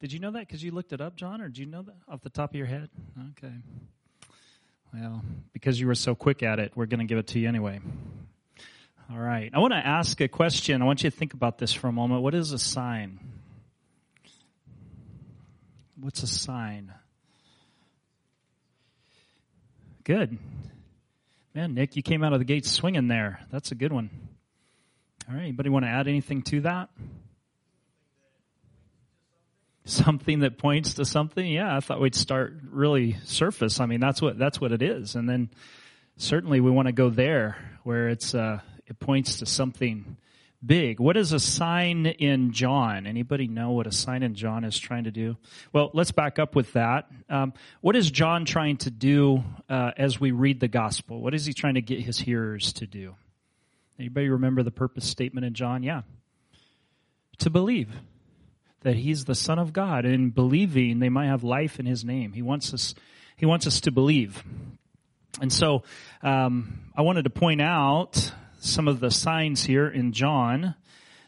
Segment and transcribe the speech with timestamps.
[0.00, 1.96] Did you know that because you looked it up, John, or did you know that
[2.08, 2.88] off the top of your head?
[3.30, 3.52] Okay.
[4.94, 7.48] Well, because you were so quick at it, we're going to give it to you
[7.48, 7.80] anyway.
[9.10, 9.50] All right.
[9.52, 10.82] I want to ask a question.
[10.82, 12.22] I want you to think about this for a moment.
[12.22, 13.18] What is a sign?
[16.00, 16.92] What's a sign?
[20.04, 20.38] Good.
[21.54, 23.40] Man, Nick, you came out of the gate swinging there.
[23.50, 24.10] That's a good one.
[25.28, 25.42] All right.
[25.42, 26.88] Anybody want to add anything to that?
[29.88, 33.80] Something that points to something yeah i thought we'd start really surface.
[33.80, 35.14] I mean that's what that's what it is.
[35.14, 35.50] And then
[36.16, 40.16] certainly we want to go there where it's uh it points to something
[40.64, 40.98] big.
[40.98, 45.04] What is a sign in john anybody know what a sign in john is trying
[45.04, 45.36] to do?
[45.72, 47.08] Well let's back up with that.
[47.28, 51.20] Um, what is john trying to do uh, as we read the gospel?
[51.20, 53.14] What is he trying to get his hearers to do?
[53.98, 55.82] Anybody remember the purpose statement in john?
[55.82, 56.02] Yeah.
[57.38, 57.88] To believe
[58.82, 62.32] that he's the son of God and believing they might have life in his name.
[62.32, 62.94] He wants us,
[63.36, 64.42] he wants us to believe.
[65.40, 65.82] And so,
[66.22, 70.74] um, I wanted to point out some of the signs here in John.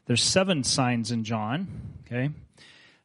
[0.07, 1.69] There's seven signs in John.
[2.07, 2.31] Okay.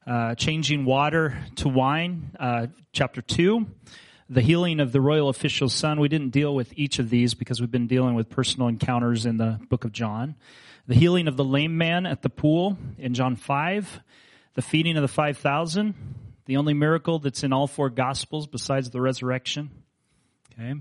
[0.05, 3.67] Uh, changing water to wine, uh, chapter two.
[4.29, 5.99] The healing of the royal official's son.
[5.99, 9.37] We didn't deal with each of these because we've been dealing with personal encounters in
[9.37, 10.35] the book of John.
[10.87, 13.99] The healing of the lame man at the pool in John 5
[14.55, 15.93] the feeding of the 5,000,
[16.45, 19.69] the only miracle that's in all four gospels besides the resurrection.
[20.53, 20.73] Okay.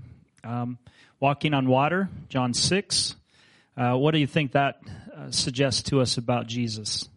[0.43, 0.77] Um,
[1.19, 3.15] walking on water, John 6.
[3.77, 4.79] Uh, what do you think that
[5.15, 7.09] uh, suggests to us about Jesus?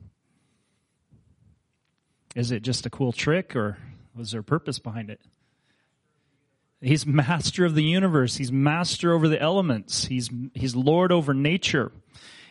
[2.35, 3.79] Is it just a cool trick or
[4.15, 5.21] was there a purpose behind it?
[6.81, 8.37] He's master of the universe.
[8.37, 10.05] He's master over the elements.
[10.07, 11.93] He's, he's Lord over nature.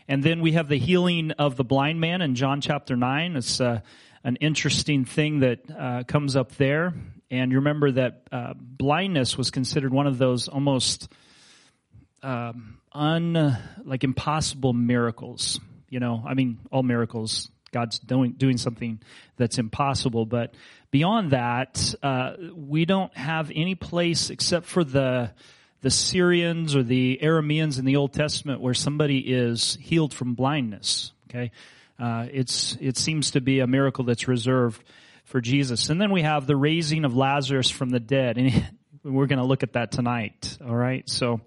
[0.10, 3.36] And then we have the healing of the blind man in John chapter 9.
[3.36, 3.82] It's uh,
[4.24, 6.94] an interesting thing that uh, comes up there.
[7.30, 11.12] And you remember that uh, blindness was considered one of those almost
[12.24, 15.60] um, un, like impossible miracles.
[15.90, 19.02] You know, I mean, all miracles, God's doing, doing something
[19.36, 20.26] that's impossible.
[20.26, 20.54] But
[20.90, 25.32] beyond that, uh, we don't have any place except for the,
[25.82, 31.12] the Syrians or the Arameans in the Old Testament where somebody is healed from blindness.
[31.30, 31.52] Okay.
[32.00, 34.84] Uh, it's, it seems to be a miracle that's reserved
[35.26, 35.90] for Jesus.
[35.90, 38.38] And then we have the raising of Lazarus from the dead.
[38.38, 38.66] And
[39.04, 40.58] we're going to look at that tonight.
[40.66, 41.08] All right.
[41.10, 41.42] So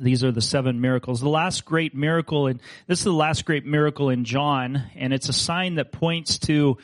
[0.00, 1.20] these are the seven miracles.
[1.20, 5.28] The last great miracle, and this is the last great miracle in John, and it's
[5.28, 6.78] a sign that points to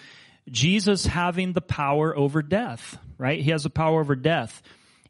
[0.50, 3.40] Jesus having the power over death, right?
[3.40, 4.62] He has the power over death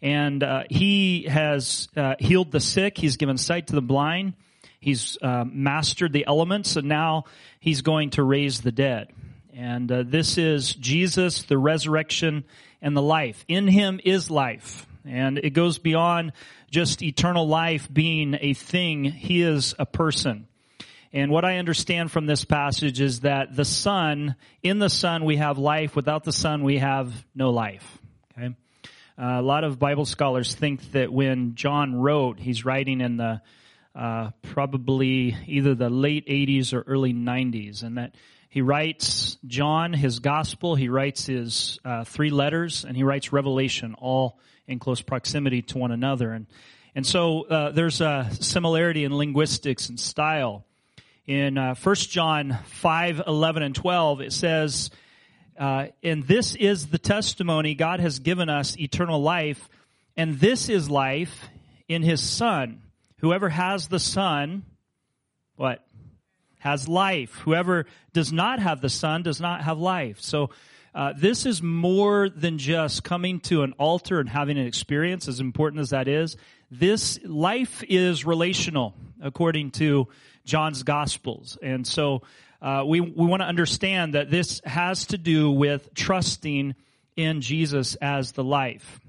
[0.03, 2.99] and uh, he has uh, healed the sick.
[2.99, 4.35] He's given sight to the blind.
[4.81, 7.25] He's uh, mastered the elements, and now
[7.59, 9.13] he's going to raise the dead.
[9.53, 12.45] And uh, this is Jesus, the resurrection
[12.81, 13.45] and the life.
[13.49, 14.87] In him is life.
[15.05, 16.33] And it goes beyond
[16.71, 19.05] just eternal life being a thing.
[19.05, 20.47] He is a person.
[21.13, 25.39] And what I understand from this passage is that the Son, in the Son we
[25.39, 25.97] have life.
[25.97, 27.99] Without the Son we have no life.
[28.37, 28.55] Okay?
[29.21, 33.41] Uh, a lot of Bible scholars think that when John wrote, he's writing in the
[33.93, 38.15] uh, probably either the late 80s or early 90s, and that
[38.49, 43.97] he writes John, his gospel, he writes his uh, three letters, and he writes Revelation,
[43.99, 46.33] all in close proximity to one another.
[46.33, 46.47] And,
[46.95, 50.65] and so uh, there's a similarity in linguistics and style.
[51.27, 54.91] In uh, 1 John 5, 11, and 12, it says,
[55.59, 59.69] uh, and this is the testimony God has given us eternal life,
[60.17, 61.49] and this is life
[61.88, 62.82] in His Son.
[63.19, 64.62] Whoever has the Son,
[65.56, 65.85] what?
[66.61, 67.35] Has life.
[67.44, 70.21] Whoever does not have the Son does not have life.
[70.21, 70.50] So,
[70.94, 75.41] uh, this is more than just coming to an altar and having an experience, as
[75.41, 76.37] important as that is.
[76.71, 80.09] This life is relational, according to
[80.44, 81.59] John's Gospels.
[81.62, 82.23] And so,
[82.60, 86.75] uh, we, we want to understand that this has to do with trusting
[87.16, 89.00] in Jesus as the life.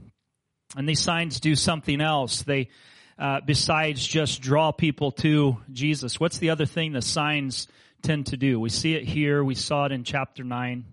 [0.76, 2.44] And these signs do something else.
[2.44, 2.70] They,
[3.18, 6.20] uh, besides just draw people to Jesus.
[6.20, 7.68] What's the other thing the signs
[8.04, 8.60] tend to do?
[8.60, 9.44] We see it here.
[9.44, 10.86] We saw it in chapter 9.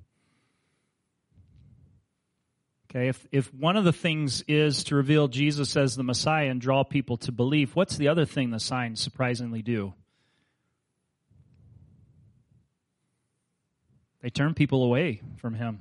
[2.91, 6.61] Okay, if, if one of the things is to reveal Jesus as the Messiah and
[6.61, 9.93] draw people to belief, what's the other thing the signs surprisingly do?
[14.27, 15.79] They turn people away from him.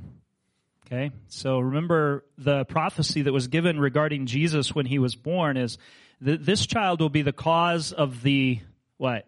[0.86, 5.80] Okay, so remember the prophecy that was given regarding Jesus when he was born is
[6.22, 8.60] that this child will be the cause of the
[8.98, 9.28] what?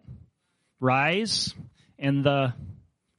[0.80, 1.56] Rise
[1.98, 2.54] and the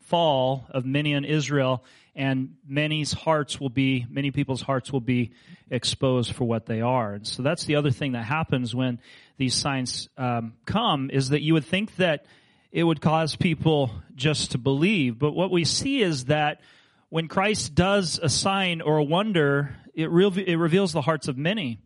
[0.03, 1.85] fall of many in Israel,
[2.15, 5.33] and many's hearts will be, many people's hearts will be
[5.69, 7.15] exposed for what they are.
[7.15, 9.01] And so that's the other thing that happens when
[9.37, 12.25] these signs um, come is that you would think that
[12.71, 15.19] it would cause people just to believe.
[15.19, 16.61] But what we see is that
[17.09, 21.39] when Christ does a sign or a wonder, it, re- it reveals the hearts of
[21.39, 21.79] many.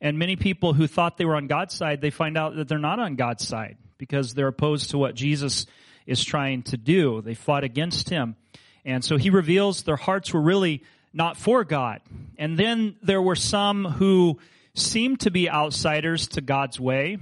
[0.00, 2.78] And many people who thought they were on God's side, they find out that they're
[2.78, 5.66] not on God's side because they're opposed to what Jesus
[6.06, 7.22] is trying to do.
[7.22, 8.36] They fought against him.
[8.84, 10.82] And so he reveals their hearts were really
[11.12, 12.00] not for God.
[12.38, 14.38] And then there were some who
[14.74, 17.18] seemed to be outsiders to God's way.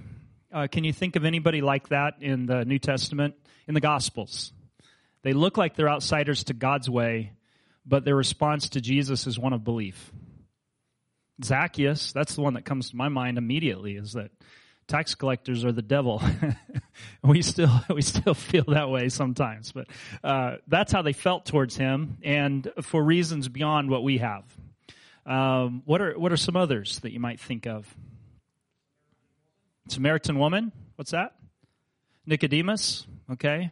[0.55, 3.35] Uh, can you think of anybody like that in the New Testament,
[3.67, 4.53] in the Gospels?
[5.23, 7.33] They look like they're outsiders to God's way,
[7.85, 10.12] but their response to Jesus is one of belief.
[11.43, 14.31] Zacchaeus, that's the one that comes to my mind immediately, is that
[14.87, 16.23] tax collectors are the devil.
[17.25, 19.89] we still we still feel that way sometimes, but
[20.23, 24.45] uh, that's how they felt towards him, and for reasons beyond what we have.
[25.27, 27.93] Um, what are what are some others that you might think of?
[29.89, 30.73] Samaritan woman.
[30.97, 31.35] What's that?
[32.27, 33.07] Nicodemus.
[33.33, 33.71] Okay.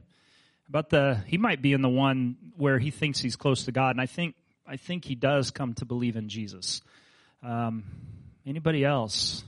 [0.69, 3.91] About the he might be in the one where he thinks he's close to God,
[3.91, 4.35] and I think
[4.67, 6.82] I think he does come to believe in Jesus.
[7.43, 7.85] Um,
[8.47, 9.44] anybody else?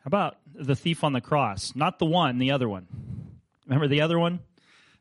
[0.00, 1.76] How about the thief on the cross?
[1.76, 2.86] Not the one, the other one.
[3.66, 4.40] Remember the other one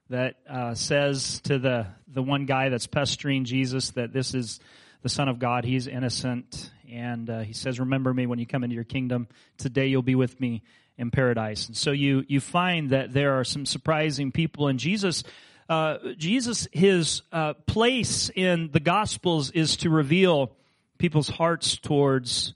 [0.09, 4.59] that uh, says to the the one guy that's pestering Jesus that this is
[5.01, 5.65] the Son of God.
[5.65, 9.27] He's innocent, and uh, he says, "Remember me when you come into your kingdom.
[9.57, 10.63] Today you'll be with me
[10.97, 15.23] in paradise." And so you you find that there are some surprising people, and Jesus.
[15.69, 20.51] Uh, Jesus, his uh, place in the Gospels is to reveal
[20.97, 22.55] people's hearts towards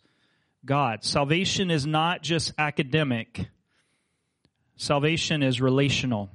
[0.66, 1.04] God.
[1.06, 3.48] Salvation is not just academic.
[4.76, 6.30] Salvation is relational.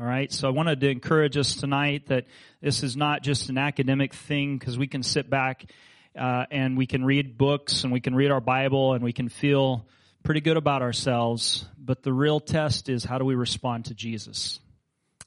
[0.00, 2.24] All right, so I wanted to encourage us tonight that
[2.62, 5.70] this is not just an academic thing because we can sit back
[6.18, 9.28] uh, and we can read books and we can read our Bible and we can
[9.28, 9.86] feel
[10.22, 11.66] pretty good about ourselves.
[11.76, 14.58] But the real test is how do we respond to Jesus?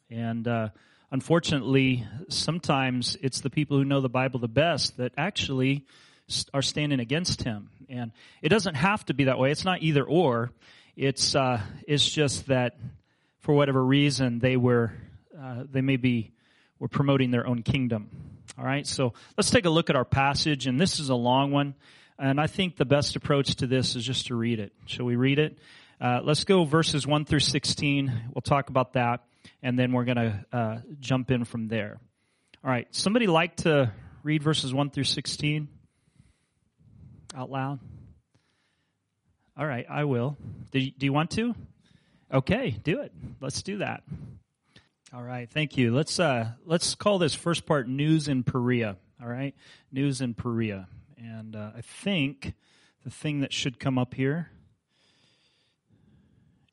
[0.09, 0.69] And uh,
[1.11, 5.85] unfortunately, sometimes it's the people who know the Bible the best that actually
[6.51, 7.69] are standing against him.
[7.89, 8.11] And
[8.41, 9.51] it doesn't have to be that way.
[9.51, 10.51] It's not either or.
[10.95, 12.75] It's uh, it's just that
[13.43, 14.93] for whatever reason they were
[15.39, 16.31] uh, they maybe
[16.79, 18.09] were promoting their own kingdom.
[18.57, 21.51] All right, so let's take a look at our passage, and this is a long
[21.51, 21.75] one,
[22.17, 24.73] and I think the best approach to this is just to read it.
[24.85, 25.57] Shall we read it?
[25.99, 28.11] Uh, let's go verses one through sixteen.
[28.33, 29.23] We'll talk about that,
[29.61, 31.99] and then we're going to uh, jump in from there.
[32.63, 33.91] All right, somebody like to
[34.23, 35.67] read verses one through sixteen
[37.35, 37.79] out loud.
[39.57, 40.37] All right, I will.
[40.71, 41.53] Do you, do you want to?
[42.33, 43.11] Okay, do it.
[43.41, 44.01] Let's do that.
[45.13, 45.93] All right, thank you.
[45.93, 48.97] Let's uh, let's call this first part news in Perea.
[49.21, 49.53] All right,
[49.91, 52.55] news in Perea, and uh, I think
[53.03, 54.49] the thing that should come up here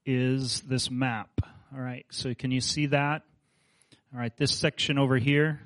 [0.07, 1.29] is this map.
[1.75, 3.21] All right, so can you see that?
[4.15, 5.61] All right, this section over here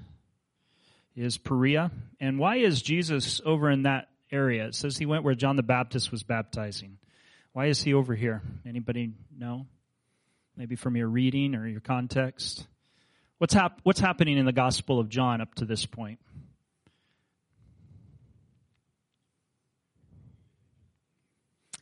[1.15, 4.67] is Perea, and why is Jesus over in that area?
[4.67, 6.99] It says he went where John the Baptist was baptizing.
[7.53, 8.43] Why is he over here?
[8.67, 9.67] Anybody know?
[10.57, 12.67] Maybe from your reading or your context.
[13.39, 16.21] What's, hap- what's happening in the Gospel of John up to this point?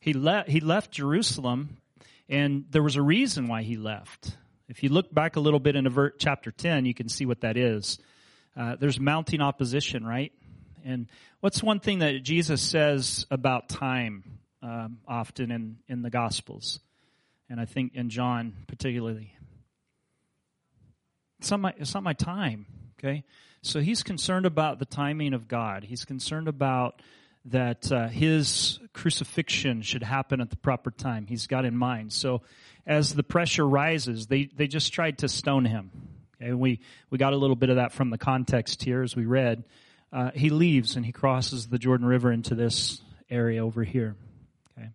[0.01, 1.77] He, le- he left Jerusalem,
[2.29, 4.37] and there was a reason why he left.
[4.69, 5.87] If you look back a little bit in
[6.19, 7.99] chapter 10, you can see what that is.
[8.57, 10.33] Uh, there's mounting opposition, right?
[10.85, 11.09] And
[11.41, 14.25] what's one thing that Jesus says about time
[14.63, 16.81] um, often in, in the Gospels?
[17.53, 19.37] And I think in John particularly.
[21.39, 22.65] It's not, my, it's not my time,
[22.99, 23.25] okay?
[23.61, 25.85] So he's concerned about the timing of God.
[25.85, 27.03] He's concerned about
[27.45, 31.27] that uh, his crucifixion should happen at the proper time.
[31.27, 32.15] He's got in mind.
[32.15, 32.41] So
[32.87, 35.91] as the pressure rises, they, they just tried to stone him.
[36.41, 36.81] Okay, we,
[37.11, 39.65] we got a little bit of that from the context here as we read
[40.11, 44.15] uh, he leaves and he crosses the Jordan River into this area over here.
[44.79, 44.89] Okay,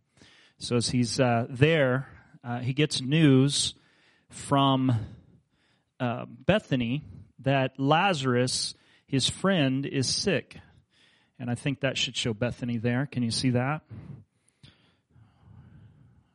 [0.60, 2.08] so as he's uh, there,
[2.48, 3.74] uh, he gets news
[4.30, 4.92] from
[6.00, 7.04] uh, Bethany
[7.40, 8.74] that Lazarus
[9.08, 10.58] his friend is sick.
[11.40, 13.08] And I think that should show Bethany there.
[13.10, 13.82] Can you see that?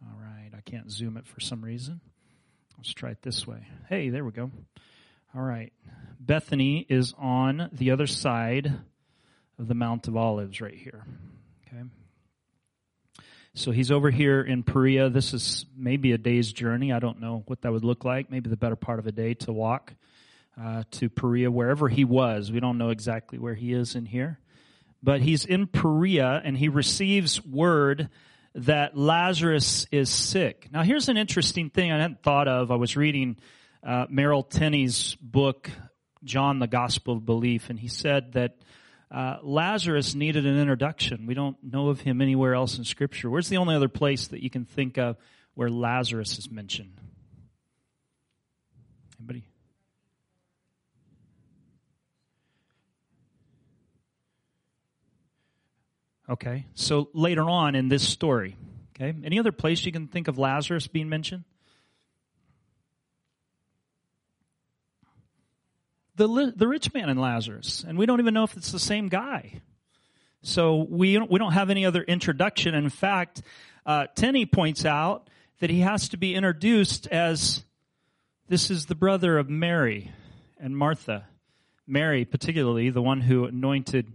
[0.03, 0.51] All right.
[0.57, 2.01] I can't zoom it for some reason.
[2.79, 3.67] Let's try it this way.
[3.89, 4.51] Hey, there we go.
[5.35, 5.73] All right.
[6.19, 8.73] Bethany is on the other side
[9.59, 11.05] of the Mount of Olives right here.
[11.67, 11.83] Okay.
[13.55, 15.11] So he's over here in Perea.
[15.11, 16.91] This is maybe a day's journey.
[16.91, 18.31] I don't know what that would look like.
[18.31, 19.93] Maybe the better part of a day to walk
[20.59, 22.51] uh, to Perea, wherever he was.
[22.51, 24.39] We don't know exactly where he is in here.
[25.03, 28.09] But he's in Perea and he receives word
[28.55, 30.69] that Lazarus is sick.
[30.73, 32.71] Now, here's an interesting thing I hadn't thought of.
[32.71, 33.37] I was reading
[33.83, 35.71] uh, Merrill Tenney's book,
[36.25, 38.57] John, the Gospel of Belief, and he said that
[39.13, 41.27] uh, Lazarus needed an introduction.
[41.27, 43.29] We don't know of him anywhere else in Scripture.
[43.29, 45.19] Where's the only other place that you can think of
[45.55, 46.99] where Lazarus is mentioned?
[49.19, 49.45] Anybody?
[56.27, 58.57] Okay, so later on in this story,
[58.97, 61.45] okay, any other place you can think of Lazarus being mentioned?
[66.23, 69.09] The, the rich man and Lazarus, and we don't even know if it's the same
[69.09, 69.61] guy.
[70.41, 72.77] So we don't, we don't have any other introduction.
[72.77, 73.43] In fact,
[73.85, 77.65] uh, Tenney points out that he has to be introduced as
[78.49, 80.13] this is the brother of Mary
[80.61, 81.27] and Martha.
[81.89, 84.07] Mary, particularly, the one who anointed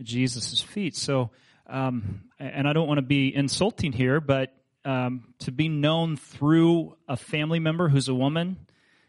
[0.00, 0.94] Jesus' feet.
[0.94, 1.30] So,
[1.66, 6.96] um, and I don't want to be insulting here, but um, to be known through
[7.08, 8.58] a family member who's a woman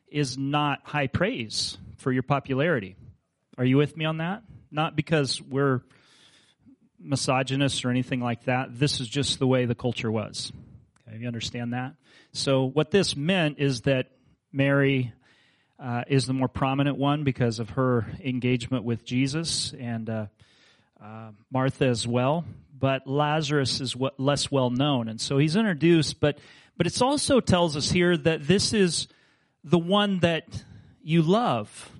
[0.07, 2.95] is not high praise for your popularity.
[3.57, 4.43] Are you with me on that?
[4.69, 5.81] Not because we're
[6.99, 8.77] misogynists or anything like that.
[8.77, 10.51] This is just the way the culture was.
[11.07, 11.95] Okay, you understand that?
[12.33, 14.11] So, what this meant is that
[14.51, 15.13] Mary
[15.79, 20.25] uh, is the more prominent one because of her engagement with Jesus, and uh,
[21.01, 22.45] uh, Martha as well,
[22.77, 25.07] but Lazarus is what, less well known.
[25.07, 26.37] And so he's introduced, but,
[26.77, 29.07] but it also tells us here that this is
[29.63, 30.47] the one that
[31.01, 31.91] you love.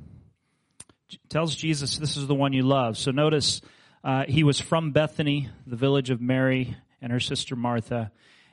[1.30, 2.98] Tells Jesus this is the one you love.
[2.98, 3.62] So notice
[4.04, 8.12] uh, he was from Bethany, the village of Mary and her sister Martha,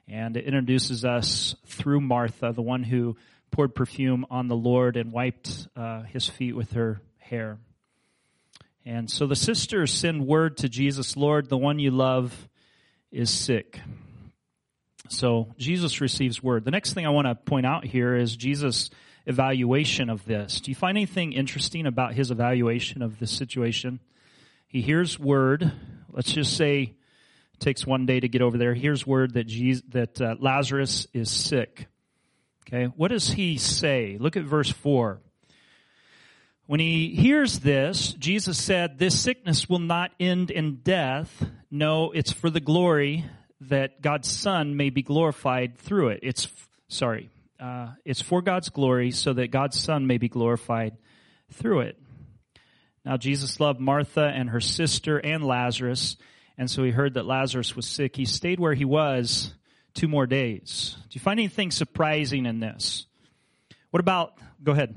[0.08, 3.16] and it introduces us through Martha, the one who
[3.50, 7.58] poured perfume on the Lord and wiped uh, his feet with her hair.
[8.84, 12.48] And so the sisters send word to Jesus, Lord, the one you love
[13.12, 13.78] is sick.
[15.08, 16.64] So Jesus receives word.
[16.64, 18.90] The next thing I want to point out here is Jesus'
[19.26, 20.60] evaluation of this.
[20.60, 24.00] Do you find anything interesting about his evaluation of this situation?
[24.66, 25.72] He hears word.
[26.12, 26.94] Let's just say
[27.54, 28.74] it takes one day to get over there.
[28.74, 31.86] Here's word that Jesus, that uh, Lazarus is sick.
[32.68, 34.16] Okay, what does he say?
[34.20, 35.20] Look at verse four.
[36.66, 41.44] When he hears this, Jesus said, This sickness will not end in death.
[41.68, 43.24] No, it's for the glory
[43.62, 46.20] that God's Son may be glorified through it.
[46.22, 46.46] It's,
[46.86, 47.28] sorry,
[47.60, 50.96] uh, it's for God's glory so that God's Son may be glorified
[51.52, 51.98] through it.
[53.04, 56.16] Now, Jesus loved Martha and her sister and Lazarus,
[56.56, 58.16] and so he heard that Lazarus was sick.
[58.16, 59.54] He stayed where he was
[59.94, 60.96] two more days.
[61.08, 63.06] Do you find anything surprising in this?
[63.90, 64.94] What about, go ahead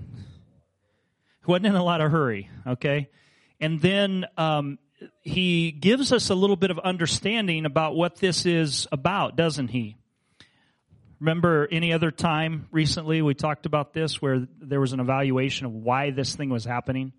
[1.45, 3.09] He wasn't in a lot of hurry, okay?
[3.59, 4.77] And then um,
[5.21, 9.97] he gives us a little bit of understanding about what this is about, doesn't he?
[11.23, 15.71] Remember any other time recently we talked about this where there was an evaluation of
[15.71, 17.13] why this thing was happening?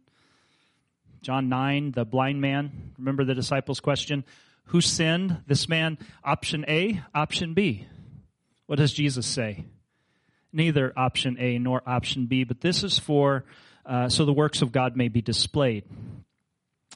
[1.23, 2.93] John 9, the blind man.
[2.99, 4.25] Remember the disciples' question?
[4.67, 5.39] Who sinned?
[5.47, 7.87] This man, option A, option B.
[8.67, 9.65] What does Jesus say?
[10.53, 13.47] Neither option A nor option B, but this is for
[13.87, 15.85] uh, so the works of God may be displayed.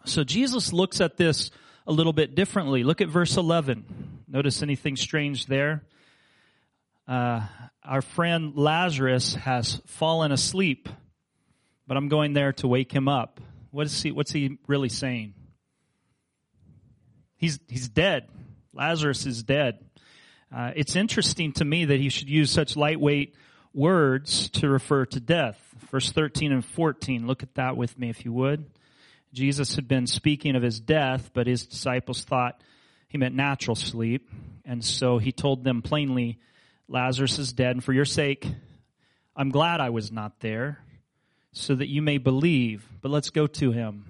[0.04, 1.52] So Jesus looks at this
[1.86, 2.84] a little bit differently.
[2.84, 4.24] Look at verse 11.
[4.28, 5.84] Notice anything strange there?
[7.08, 7.40] Uh,
[7.82, 10.90] our friend Lazarus has fallen asleep,
[11.86, 13.40] but I'm going there to wake him up.
[13.70, 15.32] What is he, what's he really saying?
[17.38, 18.28] He's, he's dead.
[18.74, 19.78] Lazarus is dead.
[20.54, 23.34] Uh, it's interesting to me that he should use such lightweight
[23.72, 25.58] words to refer to death.
[25.90, 28.66] Verse 13 and 14, look at that with me if you would.
[29.32, 32.60] Jesus had been speaking of his death, but his disciples thought
[33.08, 34.28] he meant natural sleep.
[34.66, 36.38] And so he told them plainly,
[36.88, 38.46] Lazarus is dead, and for your sake,
[39.36, 40.78] I'm glad I was not there,
[41.52, 42.86] so that you may believe.
[43.00, 44.04] But let's go to him.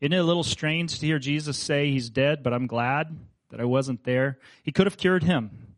[0.00, 3.16] Isn't it a little strange to hear Jesus say he's dead, but I'm glad
[3.50, 4.38] that I wasn't there?
[4.62, 5.72] He could have cured him,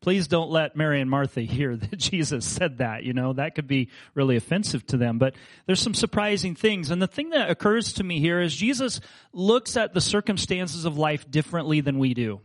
[0.00, 3.66] Please don't let Mary and Martha hear that Jesus said that, you know, that could
[3.66, 5.18] be really offensive to them.
[5.18, 5.34] But
[5.66, 6.90] there's some surprising things.
[6.90, 9.00] And the thing that occurs to me here is Jesus
[9.32, 12.40] looks at the circumstances of life differently than we do.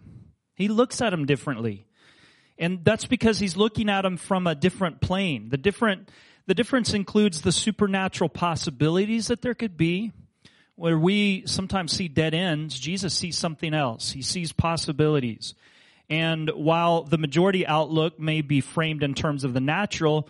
[0.56, 1.85] He looks at them differently.
[2.58, 5.50] And that's because he's looking at them from a different plane.
[5.50, 6.10] The different,
[6.46, 10.12] the difference includes the supernatural possibilities that there could be.
[10.78, 14.12] Where we sometimes see dead ends, Jesus sees something else.
[14.12, 15.54] He sees possibilities.
[16.10, 20.30] And while the majority outlook may be framed in terms of the natural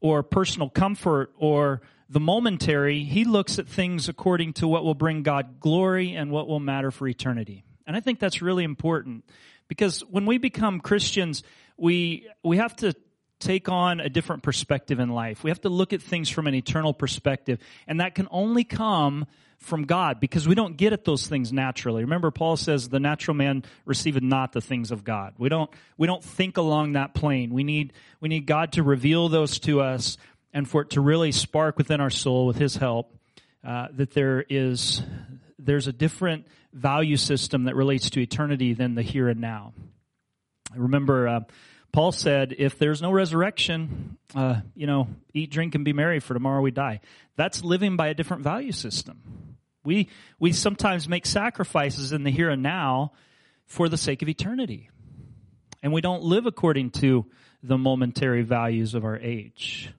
[0.00, 5.22] or personal comfort or the momentary, he looks at things according to what will bring
[5.22, 7.64] God glory and what will matter for eternity.
[7.86, 9.24] And I think that's really important
[9.68, 11.42] because when we become Christians,
[11.76, 12.94] we, we have to
[13.38, 15.44] take on a different perspective in life.
[15.44, 17.58] We have to look at things from an eternal perspective.
[17.86, 19.26] And that can only come
[19.58, 22.02] from God because we don't get at those things naturally.
[22.02, 25.34] Remember, Paul says the natural man receiveth not the things of God.
[25.38, 27.52] We don't, we don't think along that plane.
[27.52, 30.18] We need, we need God to reveal those to us
[30.52, 33.14] and for it to really spark within our soul with his help,
[33.64, 35.02] uh, that there is,
[35.58, 36.46] there's a different
[36.76, 39.72] value system that relates to eternity than the here and now.
[40.74, 41.40] Remember, uh,
[41.92, 46.34] Paul said, if there's no resurrection, uh, you know, eat, drink, and be merry, for
[46.34, 47.00] tomorrow we die.
[47.36, 49.56] That's living by a different value system.
[49.84, 53.12] We, we sometimes make sacrifices in the here and now
[53.64, 54.90] for the sake of eternity.
[55.82, 57.26] And we don't live according to
[57.62, 59.90] the momentary values of our age.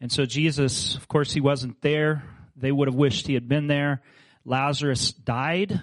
[0.00, 2.24] And so Jesus, of course, he wasn't there.
[2.56, 4.02] They would have wished he had been there.
[4.44, 5.82] Lazarus died.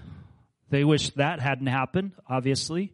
[0.70, 2.94] They wish that hadn't happened, obviously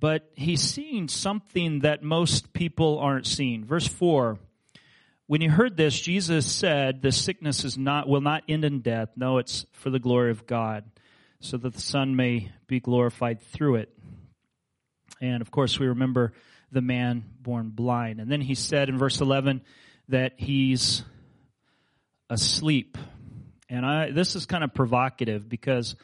[0.00, 3.64] but he's seeing something that most people aren't seeing.
[3.64, 4.38] Verse 4
[5.26, 9.10] When he heard this, Jesus said, The sickness is not, will not end in death.
[9.16, 10.84] No, it's for the glory of God,
[11.40, 13.90] so that the Son may be glorified through it.
[15.20, 16.32] And of course, we remember
[16.70, 18.20] the man born blind.
[18.20, 19.62] And then he said in verse 11
[20.08, 21.02] that he's
[22.30, 22.96] asleep.
[23.68, 25.96] And I, this is kind of provocative because,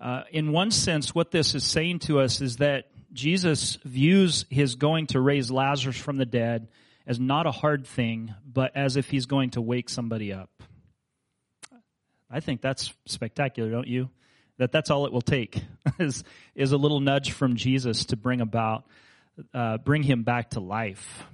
[0.00, 4.74] uh, in one sense, what this is saying to us is that Jesus views his
[4.74, 6.68] going to raise Lazarus from the dead
[7.06, 10.50] as not a hard thing, but as if he's going to wake somebody up.
[12.30, 14.10] I think that's spectacular, don't you?
[14.58, 15.62] That that's all it will take
[15.98, 18.84] is is a little nudge from Jesus to bring about
[19.54, 21.24] uh, bring him back to life.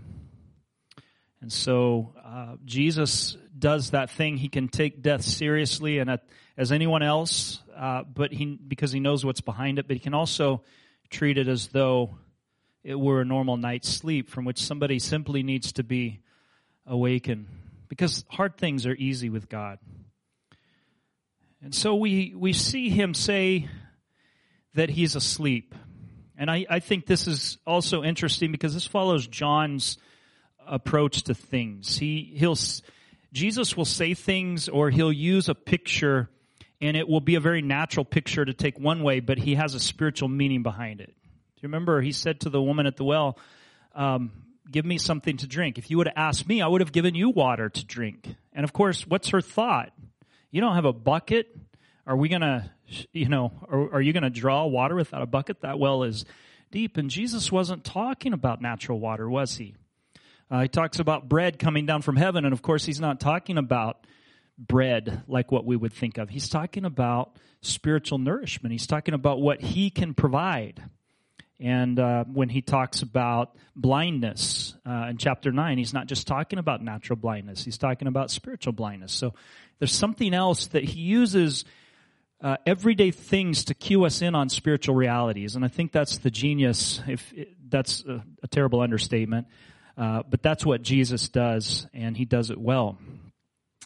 [1.44, 4.38] And so uh, Jesus does that thing.
[4.38, 6.18] He can take death seriously, and
[6.57, 9.87] as anyone else, uh, but he because he knows what's behind it.
[9.87, 10.62] But he can also
[11.11, 12.16] treat it as though
[12.83, 16.20] it were a normal night's sleep from which somebody simply needs to be
[16.87, 17.46] awakened.
[17.88, 19.78] Because hard things are easy with God.
[21.61, 23.68] And so we, we see him say
[24.72, 25.74] that he's asleep.
[26.38, 29.98] And I, I think this is also interesting because this follows John's
[30.66, 31.96] approach to things.
[31.96, 32.57] He, he'll,
[33.33, 36.29] Jesus will say things or he'll use a picture
[36.81, 39.74] and it will be a very natural picture to take one way, but he has
[39.74, 41.07] a spiritual meaning behind it.
[41.07, 43.38] Do you remember he said to the woman at the well,
[43.94, 44.33] um,
[44.70, 45.79] give me something to drink.
[45.79, 48.35] If you would have asked me, I would have given you water to drink.
[48.53, 49.92] And of course, what's her thought?
[50.50, 51.48] You don't have a bucket.
[52.07, 52.70] Are we going to,
[53.12, 55.62] you know, are, are you going to draw water without a bucket?
[55.62, 56.24] That well is
[56.70, 56.96] deep.
[56.96, 59.74] And Jesus wasn't talking about natural water, was he?
[60.55, 62.45] Uh, he talks about bread coming down from heaven.
[62.45, 64.07] And of course, he's not talking about
[64.57, 66.31] bread like what we would think of.
[66.31, 68.71] He's talking about spiritual nourishment.
[68.71, 70.81] He's talking about what he can provide.
[71.59, 76.61] And uh, when he talks about blindness uh, in chapter 9, he's not just talking
[76.61, 79.12] about natural blindness, he's talking about spiritual blindness.
[79.12, 79.35] So
[79.81, 81.64] there's something else that he uses
[82.40, 85.57] uh, everyday things to cue us in on spiritual realities.
[85.57, 89.49] And I think that's the genius, if it, that's a, a, terrible understatement,
[89.96, 92.98] uh, but that's what Jesus does, and he does it well.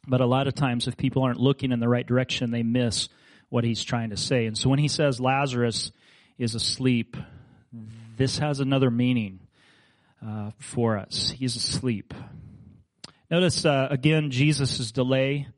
[0.07, 3.09] But a lot of times, if people aren't looking in the right direction, they miss
[3.51, 4.47] what he's trying to say.
[4.47, 5.93] And so when he says Lazarus
[6.39, 7.17] is asleep,
[8.17, 9.41] this has another meaning
[10.27, 11.31] uh, for us.
[11.37, 12.15] He's asleep.
[13.31, 15.49] Notice uh, again Jesus' delay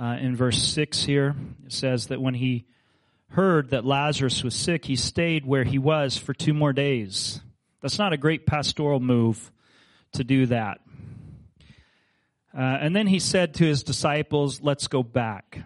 [0.00, 1.34] uh, in verse 6 here.
[1.64, 2.66] It says that when he
[3.30, 7.40] heard that Lazarus was sick, he stayed where he was for two more days.
[7.80, 9.50] That's not a great pastoral move
[10.12, 10.80] to do that.
[12.56, 15.60] Uh, and then he said to his disciples, Let's go back.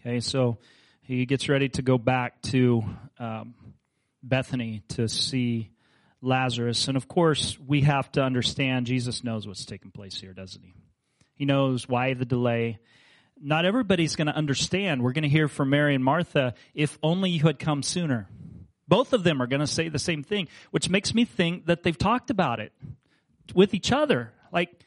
[0.00, 0.58] Okay, so
[1.02, 2.84] he gets ready to go back to
[3.18, 3.54] um,
[4.22, 5.70] Bethany to see
[6.22, 6.88] Lazarus.
[6.88, 10.74] And of course, we have to understand Jesus knows what's taking place here, doesn't he?
[11.34, 12.78] He knows why the delay.
[13.38, 15.02] Not everybody's going to understand.
[15.02, 18.28] We're going to hear from Mary and Martha, if only you had come sooner.
[18.88, 21.82] Both of them are going to say the same thing, which makes me think that
[21.82, 22.72] they've talked about it
[23.54, 24.32] with each other.
[24.52, 24.84] Like,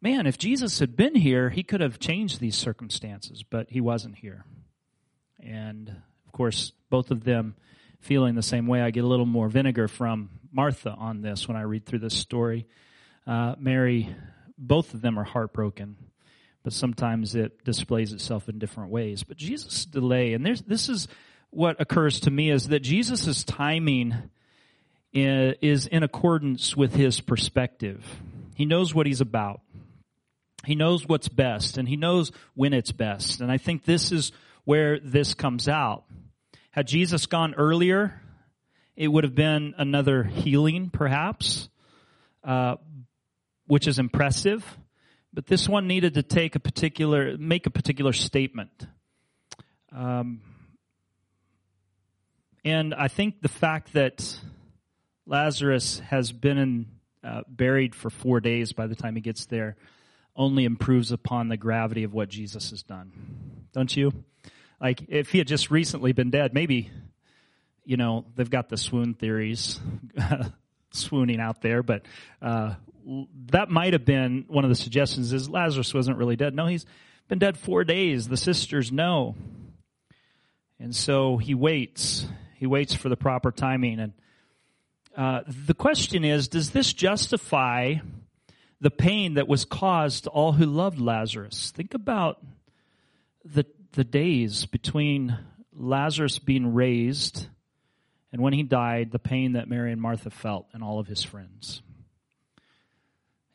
[0.00, 4.16] man, if Jesus had been here, he could have changed these circumstances, but he wasn't
[4.16, 4.44] here.
[5.40, 7.54] And of course, both of them
[8.00, 8.80] feeling the same way.
[8.80, 12.14] I get a little more vinegar from Martha on this when I read through this
[12.14, 12.66] story.
[13.26, 14.14] Uh, Mary,
[14.56, 15.96] both of them are heartbroken,
[16.62, 19.24] but sometimes it displays itself in different ways.
[19.24, 21.08] But Jesus' delay, and this is
[21.50, 24.14] what occurs to me, is that Jesus' timing
[25.16, 28.04] is in accordance with his perspective.
[28.54, 29.60] He knows what he's about.
[30.64, 33.40] He knows what's best, and he knows when it's best.
[33.40, 34.32] And I think this is
[34.64, 36.04] where this comes out.
[36.70, 38.20] Had Jesus gone earlier,
[38.96, 41.68] it would have been another healing, perhaps,
[42.42, 42.76] uh,
[43.66, 44.64] which is impressive.
[45.32, 48.86] But this one needed to take a particular, make a particular statement.
[49.92, 50.40] Um,
[52.64, 54.38] and I think the fact that
[55.26, 56.86] Lazarus has been in,
[57.24, 59.76] uh, buried for four days by the time he gets there
[60.36, 63.10] only improves upon the gravity of what Jesus has done.
[63.72, 64.12] Don't you?
[64.80, 66.90] Like, if he had just recently been dead, maybe,
[67.84, 69.80] you know, they've got the swoon theories
[70.92, 72.04] swooning out there, but
[72.42, 72.74] uh,
[73.52, 76.54] that might have been one of the suggestions is Lazarus wasn't really dead.
[76.54, 76.84] No, he's
[77.28, 78.28] been dead four days.
[78.28, 79.34] The sisters know.
[80.78, 82.26] And so he waits.
[82.56, 84.00] He waits for the proper timing.
[84.00, 84.12] And
[85.16, 87.94] uh, the question is, does this justify
[88.80, 91.72] the pain that was caused to all who loved Lazarus?
[91.74, 92.44] Think about
[93.44, 95.38] the the days between
[95.72, 97.48] Lazarus being raised
[98.36, 101.22] and when he died, the pain that Mary and Martha felt and all of his
[101.22, 101.80] friends.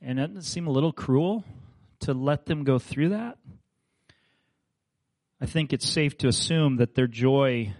[0.02, 1.43] And doesn't it seem a little cruel
[2.00, 3.38] to let them go through that?
[5.39, 7.74] I think it's safe to assume that their joy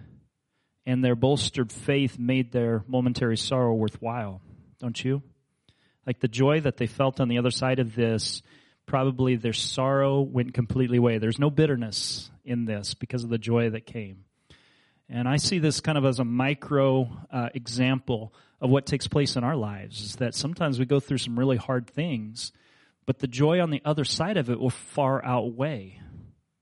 [0.86, 4.40] and their bolstered faith made their momentary sorrow worthwhile,
[4.80, 5.22] don't you?
[6.06, 8.42] Like the joy that they felt on the other side of this,
[8.86, 11.18] probably their sorrow went completely away.
[11.18, 14.24] There's no bitterness in this because of the joy that came.
[15.08, 19.36] And I see this kind of as a micro uh, example of what takes place
[19.36, 22.52] in our lives is that sometimes we go through some really hard things,
[23.06, 26.00] but the joy on the other side of it will far outweigh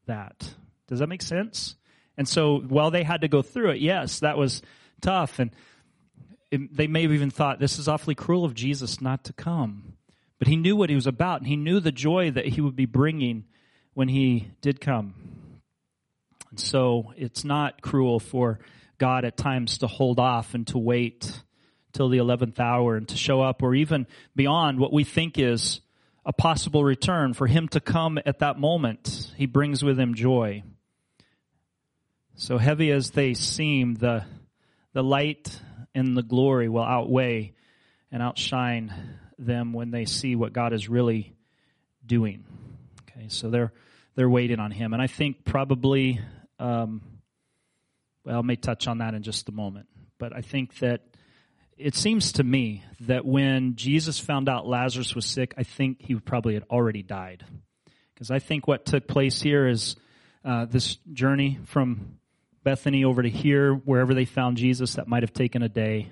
[0.07, 0.55] that.
[0.89, 1.77] Does that make sense?
[2.21, 4.61] And so while they had to go through it, yes, that was
[5.01, 5.39] tough.
[5.39, 5.53] And
[6.51, 9.95] it, they may have even thought, this is awfully cruel of Jesus not to come.
[10.39, 12.77] But he knew what he was about, and he knew the joy that he would
[12.77, 13.47] be bringing
[13.95, 15.15] when he did come.
[16.51, 18.61] And so it's not cruel for
[18.99, 21.41] God at times to hold off and to wait
[21.95, 24.07] till the 11th hour and to show up or even
[24.37, 25.81] beyond what we think is
[26.27, 29.33] a possible return for him to come at that moment.
[29.39, 30.65] He brings with him joy.
[32.41, 34.25] So heavy as they seem, the,
[34.95, 35.61] the light
[35.95, 37.53] and the glory will outweigh
[38.11, 38.95] and outshine
[39.39, 41.35] them when they see what God is really
[42.05, 42.47] doing.
[43.03, 43.75] Okay, so they're
[44.15, 46.19] they're waiting on him, and I think probably
[46.59, 47.03] um,
[48.25, 49.89] well, I may touch on that in just a moment.
[50.19, 51.03] But I think that
[51.77, 56.15] it seems to me that when Jesus found out Lazarus was sick, I think he
[56.15, 57.45] probably had already died.
[58.15, 59.95] Because I think what took place here is
[60.43, 62.17] uh, this journey from
[62.63, 66.11] Bethany over to here, wherever they found Jesus, that might have taken a day.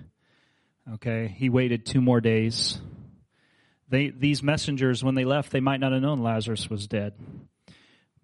[0.95, 2.81] Okay, he waited two more days.
[3.89, 7.15] They, these messengers, when they left, they might not have known Lazarus was dead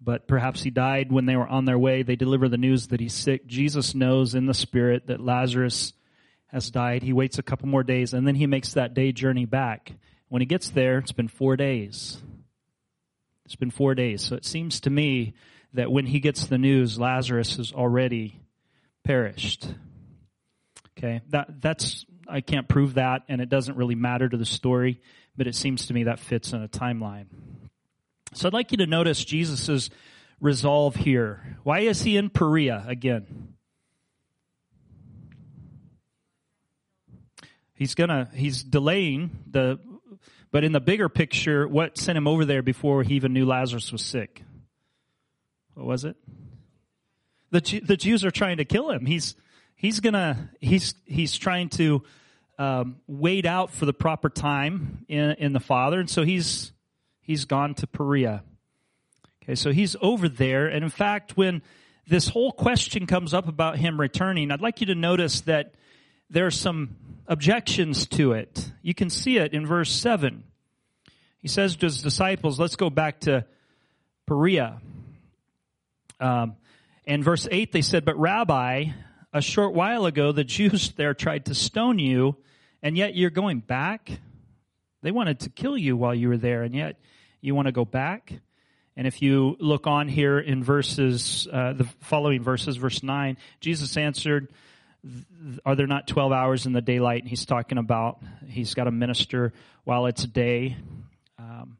[0.05, 2.03] but perhaps he died when they were on their way.
[2.03, 3.47] They deliver the news that he's sick.
[3.47, 5.93] Jesus knows in the spirit that Lazarus
[6.47, 7.01] has died.
[7.01, 9.93] He waits a couple more days and then he makes that day journey back.
[10.29, 12.21] When he gets there, it's been four days.
[13.45, 14.21] It's been four days.
[14.21, 15.33] So it seems to me
[15.75, 18.39] that when he gets the news, Lazarus has already
[19.03, 19.67] perished.
[20.97, 25.01] Okay, that, that's, I can't prove that and it doesn't really matter to the story,
[25.35, 27.25] but it seems to me that fits in a timeline.
[28.33, 29.89] So I'd like you to notice Jesus'
[30.39, 31.57] resolve here.
[31.63, 33.53] Why is he in Perea again?
[37.73, 39.79] He's gonna, he's delaying the,
[40.51, 43.91] but in the bigger picture, what sent him over there before he even knew Lazarus
[43.91, 44.41] was sick?
[45.75, 46.15] What was it?
[47.51, 49.05] The, the Jews are trying to kill him.
[49.05, 49.35] He's,
[49.75, 52.03] he's gonna, he's, he's trying to,
[52.57, 55.99] um, wait out for the proper time in, in the Father.
[55.99, 56.71] And so he's,
[57.21, 58.43] he's gone to Perea.
[59.43, 60.67] Okay, so he's over there.
[60.67, 61.61] And in fact, when
[62.07, 65.75] this whole question comes up about him returning, I'd like you to notice that
[66.29, 66.95] there are some
[67.27, 68.71] objections to it.
[68.81, 70.43] You can see it in verse 7.
[71.39, 73.45] He says to his disciples, let's go back to
[74.25, 74.81] Perea.
[76.25, 76.55] Um,
[77.05, 78.85] and verse 8, they said, But Rabbi,
[79.31, 82.37] a short while ago the Jews there tried to stone you,
[82.81, 84.11] and yet you're going back?
[85.03, 86.99] They wanted to kill you while you were there, and yet
[87.41, 88.33] you want to go back?
[88.97, 93.97] And if you look on here in verses, uh, the following verses, verse 9, Jesus
[93.97, 94.47] answered,
[95.63, 97.21] Are there not 12 hours in the daylight?
[97.21, 100.77] And he's talking about, he's got to minister while it's day.
[101.37, 101.77] Um,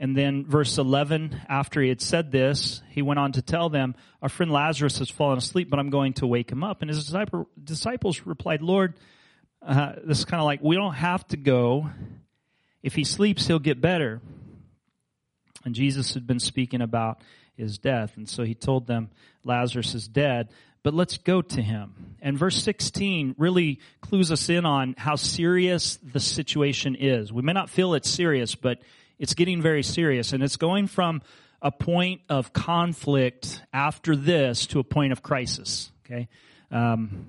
[0.00, 3.96] and then verse 11, after he had said this, he went on to tell them,
[4.22, 6.82] Our friend Lazarus has fallen asleep, but I'm going to wake him up.
[6.82, 8.94] And his disciple, disciples replied, Lord,
[9.60, 11.90] uh, this is kind of like, we don't have to go.
[12.80, 14.20] If he sleeps, he'll get better.
[15.64, 17.20] And Jesus had been speaking about
[17.56, 18.16] his death.
[18.16, 19.10] And so he told them,
[19.42, 20.50] Lazarus is dead,
[20.84, 22.16] but let's go to him.
[22.22, 27.32] And verse 16 really clues us in on how serious the situation is.
[27.32, 28.78] We may not feel it's serious, but
[29.18, 30.32] it's getting very serious.
[30.32, 31.22] And it's going from
[31.60, 35.90] a point of conflict after this to a point of crisis.
[36.04, 36.28] Okay?
[36.70, 37.26] Um,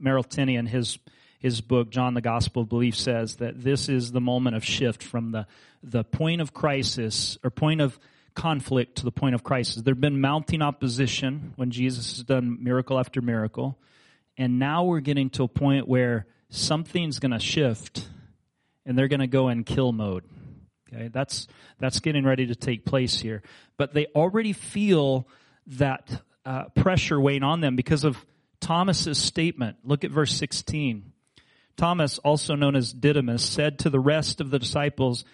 [0.00, 0.98] Merrill Tenney in his
[1.38, 5.02] his book, John the Gospel of Belief, says that this is the moment of shift
[5.02, 5.46] from the,
[5.82, 7.98] the point of crisis or point of
[8.34, 9.82] conflict to the point of crisis.
[9.82, 13.78] There have been mounting opposition when Jesus has done miracle after miracle.
[14.36, 18.08] And now we're getting to a point where something's going to shift
[18.84, 20.24] and they're going to go in kill mode.
[20.92, 21.46] Okay, that's
[21.78, 23.42] that's getting ready to take place here.
[23.76, 25.28] But they already feel
[25.66, 28.24] that uh, pressure weighing on them because of
[28.60, 29.76] Thomas's statement.
[29.84, 31.12] Look at verse 16.
[31.76, 35.24] Thomas, also known as Didymus, said to the rest of the disciples,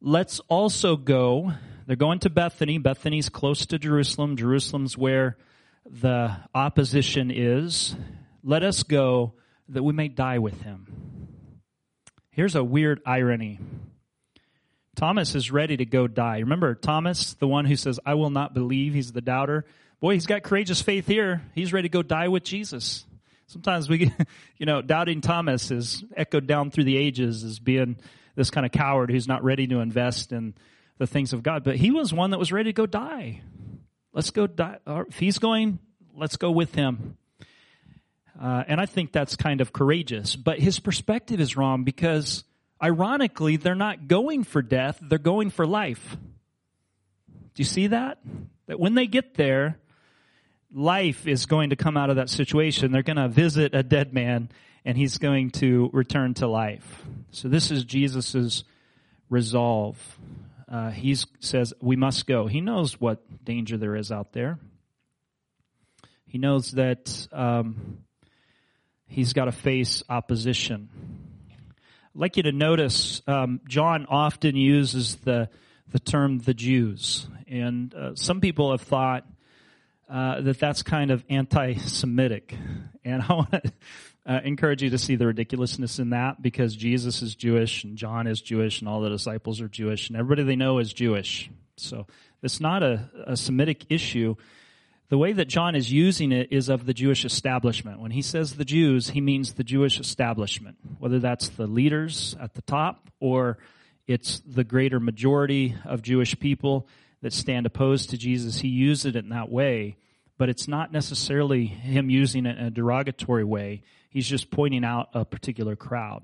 [0.00, 1.52] "Let's also go."
[1.86, 2.76] They're going to Bethany.
[2.76, 4.36] Bethany's close to Jerusalem.
[4.36, 5.38] Jerusalem's where
[5.90, 7.96] the opposition is.
[8.42, 9.34] Let us go
[9.70, 11.08] that we may die with him.
[12.30, 13.58] Here's a weird irony.
[14.98, 16.38] Thomas is ready to go die.
[16.38, 19.64] Remember Thomas, the one who says, I will not believe, he's the doubter.
[20.00, 21.40] Boy, he's got courageous faith here.
[21.54, 23.06] He's ready to go die with Jesus.
[23.46, 24.12] Sometimes we,
[24.58, 27.96] you know, doubting Thomas is echoed down through the ages as being
[28.34, 30.54] this kind of coward who's not ready to invest in
[30.98, 31.62] the things of God.
[31.62, 33.42] But he was one that was ready to go die.
[34.12, 34.78] Let's go die.
[34.84, 35.78] If he's going,
[36.16, 37.16] let's go with him.
[38.40, 40.34] Uh, and I think that's kind of courageous.
[40.34, 42.42] But his perspective is wrong because
[42.82, 46.16] Ironically, they're not going for death, they're going for life.
[47.54, 48.18] Do you see that?
[48.66, 49.78] That when they get there,
[50.72, 52.92] life is going to come out of that situation.
[52.92, 54.50] They're going to visit a dead man
[54.84, 57.02] and he's going to return to life.
[57.32, 58.64] So this is Jesus'
[59.28, 59.98] resolve.
[60.70, 62.46] Uh, he says, we must go.
[62.46, 64.58] He knows what danger there is out there.
[66.26, 67.98] He knows that um,
[69.06, 70.90] he's got to face opposition.
[72.18, 75.48] Like you to notice um, John often uses the
[75.92, 79.24] the term the Jews, and uh, some people have thought
[80.10, 82.56] uh, that that's kind of anti-Semitic,
[83.04, 83.72] and I want to
[84.26, 88.26] uh, encourage you to see the ridiculousness in that because Jesus is Jewish and John
[88.26, 91.48] is Jewish and all the disciples are Jewish and everybody they know is Jewish.
[91.76, 92.08] So
[92.42, 94.34] it's not a, a Semitic issue
[95.08, 98.00] the way that John is using it is of the Jewish establishment.
[98.00, 102.54] When he says the Jews, he means the Jewish establishment, whether that's the leaders at
[102.54, 103.58] the top or
[104.06, 106.88] it's the greater majority of Jewish people
[107.22, 108.58] that stand opposed to Jesus.
[108.58, 109.96] He uses it in that way,
[110.38, 113.82] but it's not necessarily him using it in a derogatory way.
[114.10, 116.22] He's just pointing out a particular crowd.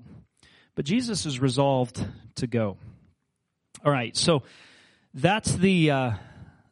[0.75, 2.03] But Jesus is resolved
[2.35, 2.77] to go.
[3.83, 4.43] All right, so
[5.13, 6.11] that's the uh,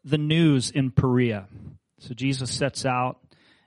[0.04, 1.48] the news in Perea.
[2.00, 3.20] So Jesus sets out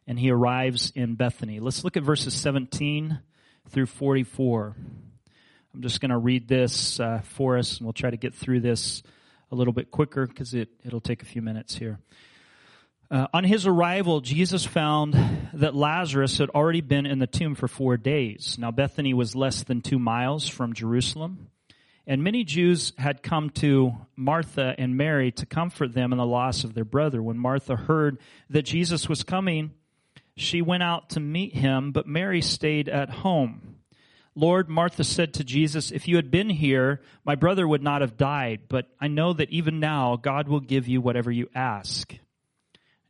[0.07, 1.61] and he arrives in Bethany.
[1.61, 3.19] Let's look at verses 17
[3.71, 4.75] through 44.
[5.75, 8.61] I'm just going to read this uh, for us, and we'll try to get through
[8.61, 9.03] this
[9.51, 11.99] a little bit quicker because it, it'll take a few minutes here.
[13.11, 15.15] Uh, on his arrival, Jesus found
[15.55, 18.57] that Lazarus had already been in the tomb for four days.
[18.59, 21.49] Now, Bethany was less than two miles from Jerusalem.
[22.09, 26.65] And many Jews had come to Martha and Mary to comfort them in the loss
[26.65, 27.21] of their brother.
[27.21, 28.19] When Martha heard
[28.51, 29.73] that Jesus was coming,
[30.37, 33.77] she went out to meet him, but Mary stayed at home.
[34.35, 38.19] Lord, Martha said to Jesus, If you had been here, my brother would not have
[38.19, 42.15] died, but I know that even now God will give you whatever you ask.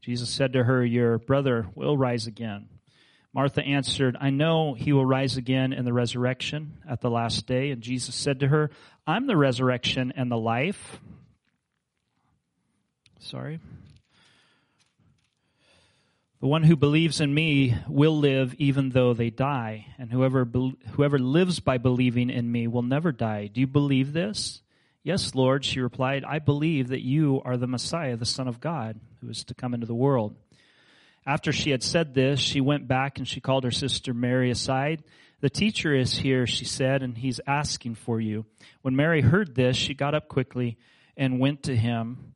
[0.01, 2.69] Jesus said to her, Your brother will rise again.
[3.35, 7.71] Martha answered, I know he will rise again in the resurrection at the last day.
[7.71, 8.71] And Jesus said to her,
[9.07, 11.01] I'm the resurrection and the life.
[13.19, 13.59] Sorry.
[16.47, 21.19] The one who believes in me will live even though they die, and whoever whoever
[21.19, 23.49] lives by believing in me will never die.
[23.49, 24.63] Do you believe this?
[25.03, 29.01] Yes, Lord, she replied, I believe that you are the Messiah, the Son of God,
[29.21, 30.37] who is to come into the world.
[31.27, 35.03] After she had said this, she went back and she called her sister Mary aside.
[35.41, 38.47] The teacher is here, she said, and he's asking for you.
[38.83, 40.79] When Mary heard this, she got up quickly
[41.17, 42.36] and went to him.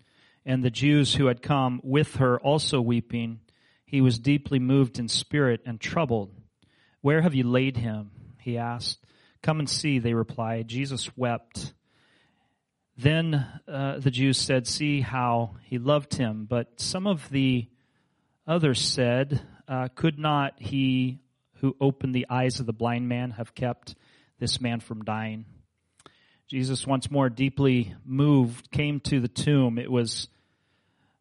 [0.45, 3.39] and the Jews who had come with her also weeping,
[3.85, 6.33] he was deeply moved in spirit and troubled.
[7.01, 8.11] Where have you laid him?
[8.39, 9.05] He asked.
[9.41, 10.67] Come and see, they replied.
[10.67, 11.73] Jesus wept.
[12.97, 16.45] Then uh, the Jews said, See how he loved him.
[16.49, 17.67] But some of the
[18.47, 21.19] Others said, uh, Could not he
[21.59, 23.95] who opened the eyes of the blind man have kept
[24.39, 25.45] this man from dying?
[26.51, 29.77] Jesus, once more deeply moved, came to the tomb.
[29.77, 30.27] It was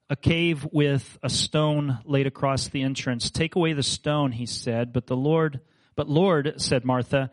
[0.08, 3.30] a cave with a stone laid across the entrance.
[3.30, 4.92] Take away the stone, he said.
[4.92, 5.60] But the Lord,
[5.94, 7.30] but Lord, said Martha,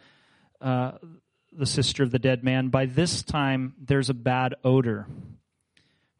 [0.62, 0.91] uh,
[1.51, 5.07] the sister of the dead man, by this time there's a bad odor,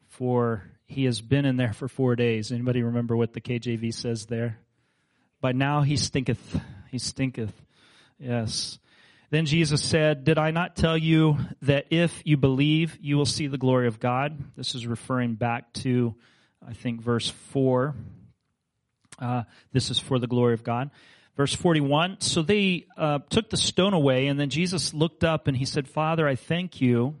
[0.08, 2.50] for he has been in there for four days.
[2.50, 4.58] Anybody remember what the KJV says there?
[5.40, 6.60] By now he stinketh.
[6.90, 7.52] He stinketh.
[8.18, 8.80] Yes.
[9.30, 13.46] Then Jesus said, Did I not tell you that if you believe, you will see
[13.46, 14.38] the glory of God?
[14.56, 16.14] This is referring back to,
[16.66, 17.94] I think, verse 4.
[19.18, 20.90] Uh, this is for the glory of God.
[21.36, 22.20] Verse 41.
[22.20, 25.88] So they uh, took the stone away, and then Jesus looked up and he said,
[25.88, 27.16] Father, I thank you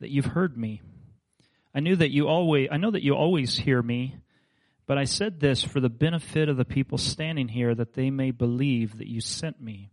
[0.00, 0.82] that you've heard me.
[1.74, 4.16] I knew that you always, I know that you always hear me,
[4.86, 8.30] but I said this for the benefit of the people standing here that they may
[8.30, 9.90] believe that you sent me.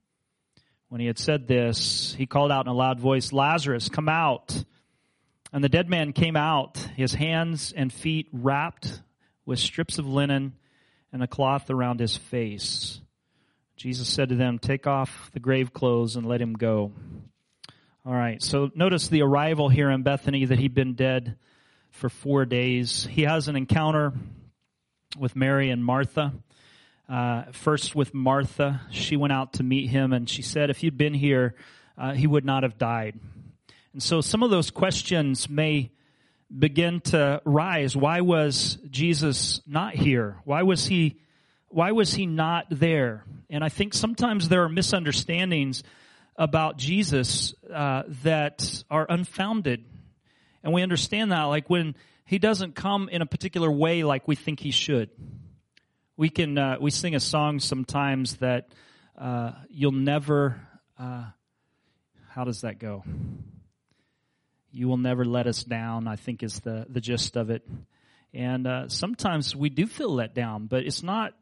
[0.93, 4.63] When he had said this, he called out in a loud voice, Lazarus, come out.
[5.51, 9.01] And the dead man came out, his hands and feet wrapped
[9.43, 10.53] with strips of linen
[11.11, 13.01] and a cloth around his face.
[13.75, 16.91] Jesus said to them, Take off the grave clothes and let him go.
[18.05, 21.37] All right, so notice the arrival here in Bethany that he'd been dead
[21.89, 23.07] for four days.
[23.09, 24.13] He has an encounter
[25.17, 26.33] with Mary and Martha.
[27.09, 30.97] Uh, first with Martha, she went out to meet him and she said, if you'd
[30.97, 31.55] been here,
[31.97, 33.19] uh, he would not have died.
[33.91, 35.91] And so some of those questions may
[36.57, 37.95] begin to rise.
[37.95, 40.37] Why was Jesus not here?
[40.45, 41.19] Why was he,
[41.67, 43.25] why was he not there?
[43.49, 45.83] And I think sometimes there are misunderstandings
[46.35, 49.85] about Jesus uh, that are unfounded.
[50.63, 54.35] And we understand that, like when he doesn't come in a particular way like we
[54.35, 55.09] think he should.
[56.15, 58.67] We can, uh, we sing a song sometimes that
[59.17, 60.61] uh, you'll never,
[60.99, 61.25] uh,
[62.29, 63.03] how does that go?
[64.71, 67.67] You will never let us down, I think is the, the gist of it.
[68.33, 71.33] And uh, sometimes we do feel let down, but it's not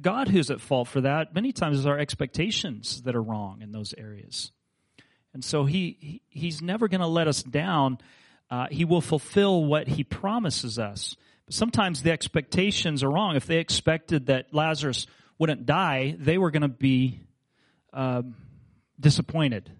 [0.00, 1.34] God who's at fault for that.
[1.34, 4.52] Many times it's our expectations that are wrong in those areas.
[5.32, 7.98] And so he, he he's never going to let us down
[8.50, 11.16] uh, he will fulfill what he promises us.
[11.46, 13.36] But sometimes the expectations are wrong.
[13.36, 15.06] If they expected that Lazarus
[15.38, 17.20] wouldn't die, they were going to be
[17.92, 18.36] um,
[18.98, 19.70] disappointed.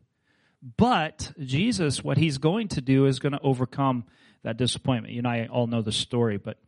[0.77, 4.05] But Jesus, what he's going to do is going to overcome
[4.43, 5.15] that disappointment.
[5.15, 6.59] You and I all know the story, but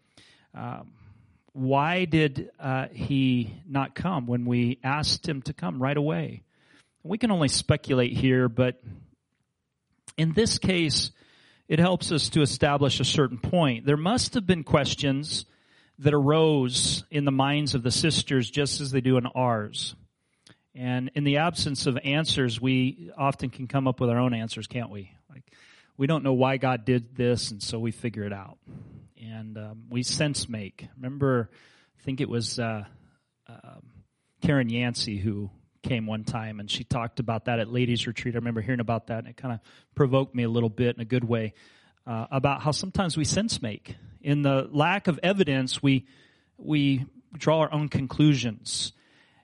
[0.55, 0.93] um,
[1.53, 6.43] why did uh, he not come when we asked him to come right away?
[7.03, 8.81] We can only speculate here, but
[10.19, 11.13] in this case,
[11.69, 13.87] it helps us to establish a certain point.
[13.87, 15.47] There must have been questions
[15.99, 19.95] that arose in the minds of the sisters just as they do in ours.
[20.75, 24.67] And in the absence of answers, we often can come up with our own answers,
[24.67, 25.11] can't we?
[25.31, 25.45] Like,
[25.97, 28.59] we don't know why God did this, and so we figure it out.
[29.19, 30.87] And um, we sense make.
[30.97, 31.51] Remember,
[31.99, 32.85] I think it was uh,
[33.49, 33.81] uh,
[34.43, 35.51] Karen Yancey who
[35.87, 38.35] came one time and she talked about that at ladies retreat.
[38.35, 39.61] I remember hearing about that and it kind of
[39.95, 41.55] provoked me a little bit in a good way
[42.07, 43.97] uh, about how sometimes we sense make.
[44.21, 46.07] In the lack of evidence, we
[46.59, 47.07] we
[47.37, 48.93] draw our own conclusions.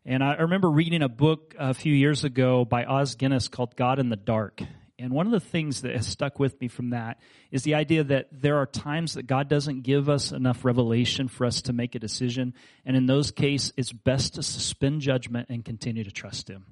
[0.04, 3.98] And I remember reading a book a few years ago by Os Guinness called God
[3.98, 4.62] in the Dark.
[5.02, 7.18] And one of the things that has stuck with me from that
[7.50, 11.44] is the idea that there are times that God doesn't give us enough revelation for
[11.44, 12.54] us to make a decision.
[12.86, 16.66] And in those cases, it's best to suspend judgment and continue to trust Him.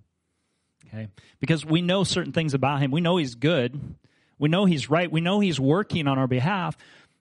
[0.86, 1.08] Okay?
[1.40, 2.92] Because we know certain things about Him.
[2.92, 3.96] We know He's good.
[4.38, 5.10] We know He's right.
[5.10, 6.76] We know He's working on our behalf.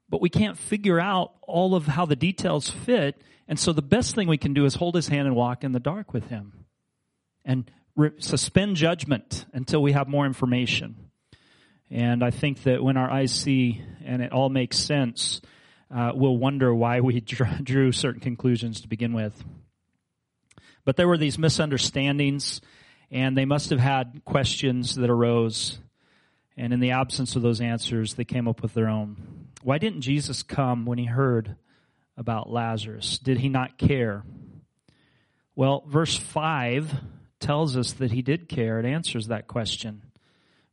[0.10, 3.20] but we can't figure out all of how the details fit.
[3.48, 5.72] And so the best thing we can do is hold his hand and walk in
[5.72, 6.54] the dark with him
[7.46, 11.10] and re- suspend judgment until we have more information.
[11.92, 15.42] And I think that when our eyes see and it all makes sense,
[15.94, 17.20] uh, we'll wonder why we
[17.64, 19.44] drew certain conclusions to begin with.
[20.86, 22.62] But there were these misunderstandings,
[23.12, 25.80] and they must have had questions that arose.
[26.58, 29.48] And in the absence of those answers, they came up with their own.
[29.62, 31.56] Why didn't Jesus come when he heard
[32.18, 33.18] about Lazarus?
[33.18, 34.24] Did he not care?
[35.56, 36.94] Well, verse 5
[37.40, 38.80] tells us that he did care.
[38.80, 40.02] It answers that question.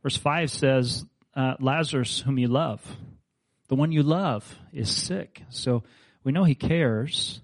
[0.02, 1.04] Verse 5 says,
[1.34, 2.80] uh, Lazarus, whom you love,
[3.68, 5.42] the one you love, is sick.
[5.50, 5.82] So
[6.24, 7.40] we know he cares.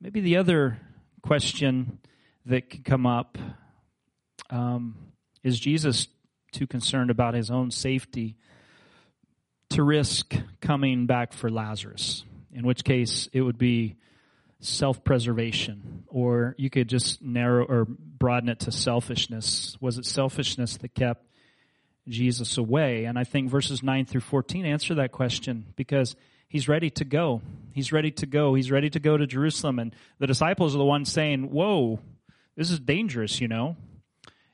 [0.00, 0.78] Maybe the other
[1.22, 1.98] question
[2.46, 3.36] that could come up
[4.48, 4.96] um,
[5.42, 6.08] is Jesus
[6.52, 8.36] too concerned about his own safety
[9.70, 12.24] to risk coming back for Lazarus?
[12.52, 13.96] In which case, it would be
[14.60, 19.76] self preservation, or you could just narrow or broaden it to selfishness.
[19.80, 21.26] Was it selfishness that kept
[22.08, 23.04] Jesus away?
[23.04, 26.14] And I think verses 9 through 14 answer that question because
[26.48, 27.40] he's ready to go.
[27.72, 28.54] He's ready to go.
[28.54, 29.78] He's ready to go to Jerusalem.
[29.78, 31.98] And the disciples are the ones saying, Whoa,
[32.56, 33.76] this is dangerous, you know.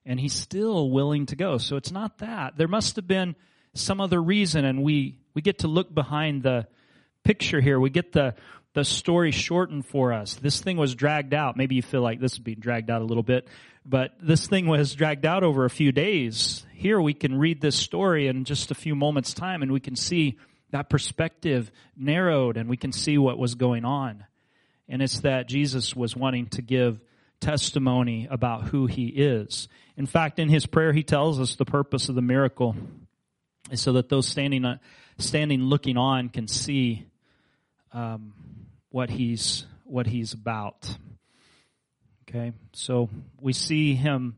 [0.04, 1.58] And he's still willing to go.
[1.58, 2.56] So it's not that.
[2.56, 3.34] There must have been
[3.74, 6.68] some other reason, and we, we get to look behind the
[7.24, 7.80] picture here.
[7.80, 8.36] We get the,
[8.76, 10.34] the story shortened for us.
[10.34, 11.56] This thing was dragged out.
[11.56, 13.48] Maybe you feel like this is being dragged out a little bit,
[13.86, 16.66] but this thing was dragged out over a few days.
[16.74, 19.96] Here we can read this story in just a few moments' time, and we can
[19.96, 20.36] see
[20.72, 24.26] that perspective narrowed and we can see what was going on.
[24.90, 27.00] And it's that Jesus was wanting to give
[27.40, 29.68] testimony about who he is.
[29.96, 32.76] In fact, in his prayer, he tells us the purpose of the miracle
[33.70, 34.78] is so that those standing,
[35.16, 37.06] standing looking on can see
[37.94, 38.34] um,
[38.90, 40.96] what he's what he's about.
[42.28, 43.08] Okay, so
[43.40, 44.36] we see him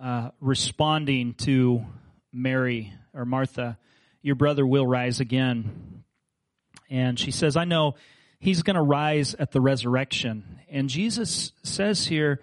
[0.00, 1.84] uh, responding to
[2.32, 3.78] Mary or Martha
[4.26, 6.02] your brother will rise again.
[6.90, 7.94] And she says, I know
[8.40, 10.58] he's going to rise at the resurrection.
[10.68, 12.40] And Jesus says here,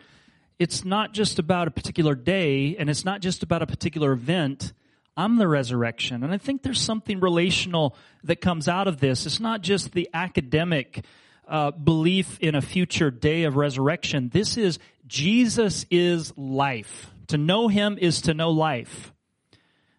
[0.57, 4.71] it's not just about a particular day and it's not just about a particular event.
[5.17, 6.23] I'm the resurrection.
[6.23, 9.25] And I think there's something relational that comes out of this.
[9.25, 11.03] It's not just the academic
[11.47, 14.29] uh, belief in a future day of resurrection.
[14.33, 17.09] This is Jesus is life.
[17.27, 19.13] To know him is to know life.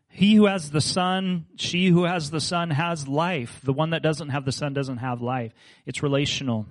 [0.09, 3.61] He who has the Son, she who has the Son has life.
[3.64, 5.53] The one that doesn't have the Son doesn't have life.
[5.86, 6.66] It's relational.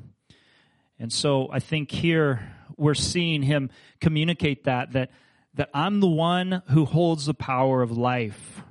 [0.97, 3.69] And so I think here we're seeing him
[3.99, 5.11] communicate that, that,
[5.55, 8.61] that I'm the one who holds the power of life.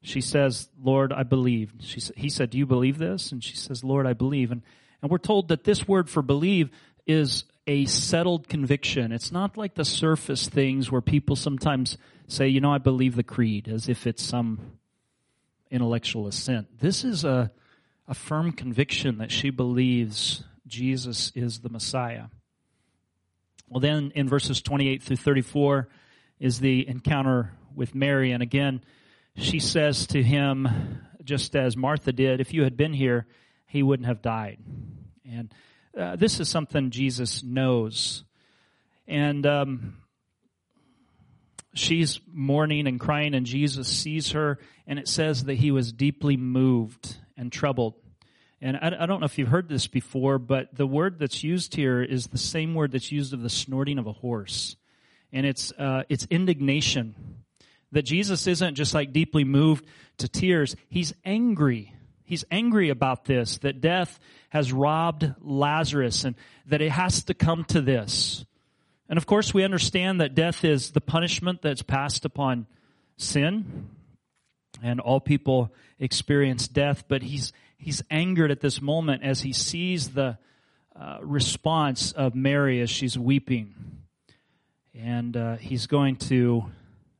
[0.00, 1.72] She says, Lord, I believe.
[1.80, 3.32] She, he said, do you believe this?
[3.32, 4.52] And she says, Lord, I believe.
[4.52, 4.62] And,
[5.02, 6.70] and we're told that this word for believe
[7.06, 9.12] is a settled conviction.
[9.12, 13.22] It's not like the surface things where people sometimes say, you know, I believe the
[13.22, 14.78] creed as if it's some
[15.70, 16.80] intellectual assent.
[16.80, 17.50] This is a,
[18.06, 22.24] a firm conviction that she believes Jesus is the Messiah.
[23.68, 25.88] Well, then in verses 28 through 34
[26.38, 28.32] is the encounter with Mary.
[28.32, 28.82] And again,
[29.36, 33.26] she says to him, just as Martha did, if you had been here,
[33.66, 34.58] he wouldn't have died.
[35.30, 35.52] And
[35.98, 38.24] uh, this is something Jesus knows.
[39.06, 39.96] And um,
[41.74, 46.36] she's mourning and crying, and Jesus sees her, and it says that he was deeply
[46.36, 47.94] moved and troubled.
[48.60, 51.74] And I, I, don't know if you've heard this before, but the word that's used
[51.74, 54.76] here is the same word that's used of the snorting of a horse,
[55.32, 57.14] and it's uh, it's indignation.
[57.92, 59.86] That Jesus isn't just like deeply moved
[60.18, 61.94] to tears; he's angry.
[62.26, 63.58] He's angry about this.
[63.58, 64.18] That death
[64.50, 66.34] has robbed Lazarus, and
[66.66, 68.44] that it has to come to this.
[69.08, 72.66] And of course, we understand that death is the punishment that's passed upon
[73.16, 73.88] sin,
[74.82, 80.10] and all people experience death, but he's, he's angered at this moment as he sees
[80.10, 80.36] the
[80.94, 83.74] uh, response of Mary as she's weeping.
[84.94, 86.64] And uh, he's going to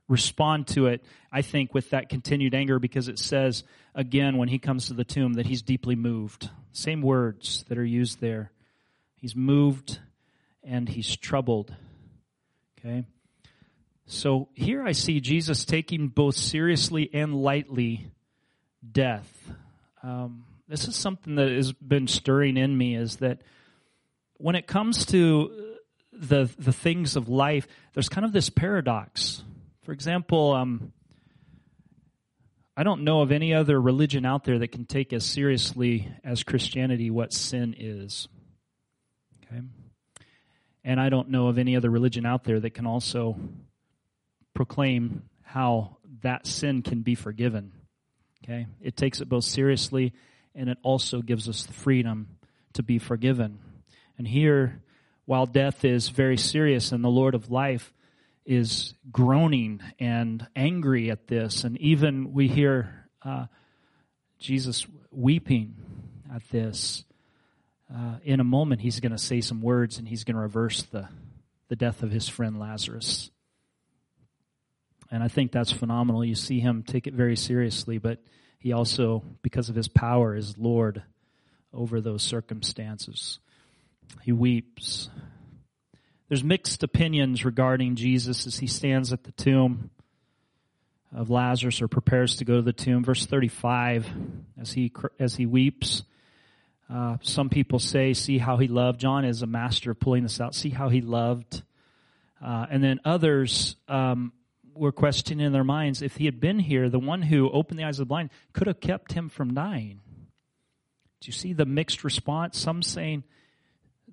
[0.08, 3.64] respond to it, I think, with that continued anger because it says,
[3.96, 6.50] again, when he comes to the tomb, that he's deeply moved.
[6.72, 8.52] Same words that are used there.
[9.16, 9.98] He's moved
[10.62, 11.74] and he's troubled.
[12.78, 13.06] Okay?
[14.04, 18.06] So here I see Jesus taking both seriously and lightly
[18.92, 19.50] death.
[20.02, 23.40] Um, this is something that has been stirring in me is that
[24.34, 25.74] when it comes to
[26.12, 29.42] the the things of life, there's kind of this paradox.
[29.82, 30.92] For example, um,
[32.76, 36.42] I don't know of any other religion out there that can take as seriously as
[36.42, 38.28] Christianity what sin is.
[39.44, 39.62] Okay?
[40.84, 43.38] And I don't know of any other religion out there that can also
[44.52, 47.72] proclaim how that sin can be forgiven.
[48.44, 48.66] Okay?
[48.82, 50.12] It takes it both seriously
[50.54, 52.28] and it also gives us the freedom
[52.74, 53.58] to be forgiven.
[54.18, 54.82] And here,
[55.24, 57.92] while death is very serious and the Lord of life
[58.46, 63.46] is groaning and angry at this, and even we hear uh,
[64.38, 65.74] Jesus weeping
[66.32, 67.04] at this.
[67.92, 70.82] Uh, in a moment, he's going to say some words and he's going to reverse
[70.84, 71.08] the,
[71.68, 73.30] the death of his friend Lazarus.
[75.10, 76.24] And I think that's phenomenal.
[76.24, 78.18] You see him take it very seriously, but
[78.58, 81.02] he also, because of his power, is Lord
[81.72, 83.38] over those circumstances.
[84.22, 85.08] He weeps.
[86.28, 89.90] There's mixed opinions regarding Jesus as he stands at the tomb
[91.14, 93.04] of Lazarus or prepares to go to the tomb.
[93.04, 94.10] Verse 35,
[94.60, 96.02] as he, as he weeps,
[96.92, 99.00] uh, some people say, see how he loved.
[99.00, 100.54] John is a master of pulling this out.
[100.54, 101.62] See how he loved.
[102.44, 104.32] Uh, and then others um,
[104.74, 107.84] were questioning in their minds if he had been here, the one who opened the
[107.84, 110.00] eyes of the blind could have kept him from dying.
[111.20, 112.58] Do you see the mixed response?
[112.58, 113.22] Some saying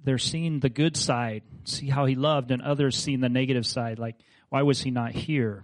[0.03, 3.99] they're seeing the good side, see how he loved, and others seeing the negative side,
[3.99, 4.15] like,
[4.49, 5.63] why was he not here?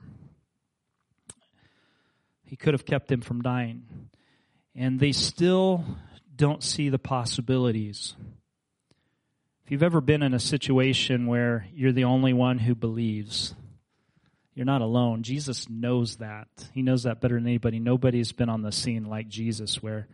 [2.44, 3.84] He could have kept him from dying.
[4.76, 5.84] And they still
[6.36, 8.16] don't see the possibilities.
[9.66, 13.54] If you've ever been in a situation where you're the only one who believes,
[14.56, 15.22] you're not alone.
[15.22, 16.48] Jesus knows that.
[16.74, 17.80] He knows that better than anybody.
[17.80, 20.08] Nobody's been on the scene like Jesus where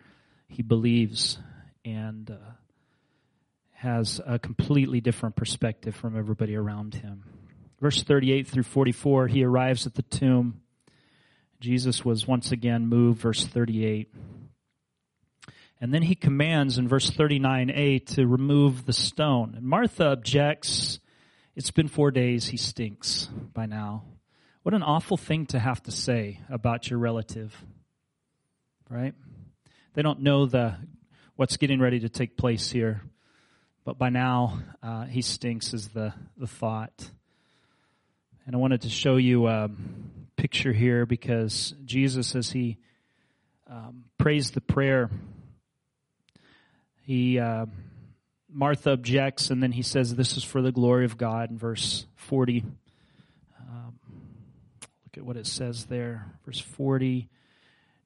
[0.50, 1.38] he believes
[1.86, 2.52] and uh,
[3.86, 7.24] has a completely different perspective from everybody around him.
[7.80, 10.62] Verse 38 through 44, he arrives at the tomb.
[11.60, 14.12] Jesus was once again moved, verse 38.
[15.80, 19.54] And then he commands in verse 39a to remove the stone.
[19.56, 21.00] And Martha objects.
[21.56, 22.48] It's been four days.
[22.48, 24.04] He stinks by now.
[24.64, 27.56] What an awful thing to have to say about your relative,
[28.90, 29.14] right?
[29.94, 30.76] They don't know the
[31.36, 33.04] what's getting ready to take place here,
[33.86, 37.10] but by now uh, he stinks is the the thought.
[38.46, 39.70] And I wanted to show you a
[40.36, 42.78] picture here because Jesus, as he
[43.68, 45.10] um, prays the prayer
[47.06, 47.68] he uh,
[48.50, 52.08] Martha objects, and then he says, "This is for the glory of God." In verse
[52.16, 52.64] forty,
[53.60, 54.00] um,
[54.82, 56.26] look at what it says there.
[56.46, 57.30] Verse forty: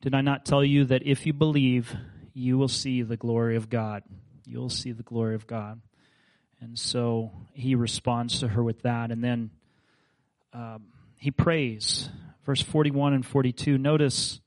[0.01, 1.95] Did I not tell you that if you believe,
[2.34, 4.03] you will see the glory of God?
[4.50, 5.80] You will see the glory of God.
[6.60, 9.52] And so he responds to her with that, and then
[10.54, 10.86] um,
[11.18, 12.10] he prays.
[12.45, 13.78] Verse forty-one and forty-two.
[13.78, 14.41] Notice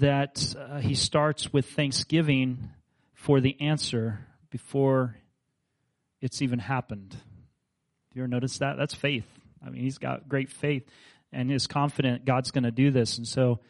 [0.00, 2.68] that uh, he starts with thanksgiving
[3.14, 5.16] for the answer before
[6.20, 7.08] it's even happened.
[7.10, 7.16] Do
[8.12, 8.76] you ever notice that?
[8.76, 9.24] That's faith.
[9.66, 10.84] I mean, he's got great faith
[11.32, 13.16] and is confident God's going to do this.
[13.16, 13.60] And so,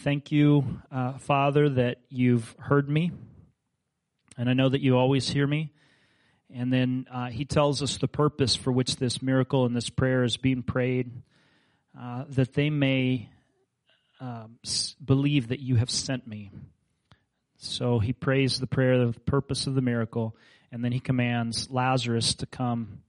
[0.00, 3.12] thank you, uh, Father, that you've heard me.
[4.40, 5.70] And I know that you always hear me.
[6.50, 10.24] And then uh, he tells us the purpose for which this miracle and this prayer
[10.24, 11.12] is being prayed,
[12.00, 13.28] uh, that they may
[14.18, 14.56] um,
[15.04, 16.50] believe that you have sent me.
[17.58, 20.34] So he prays the prayer, the purpose of the miracle,
[20.72, 23.02] and then he commands Lazarus to come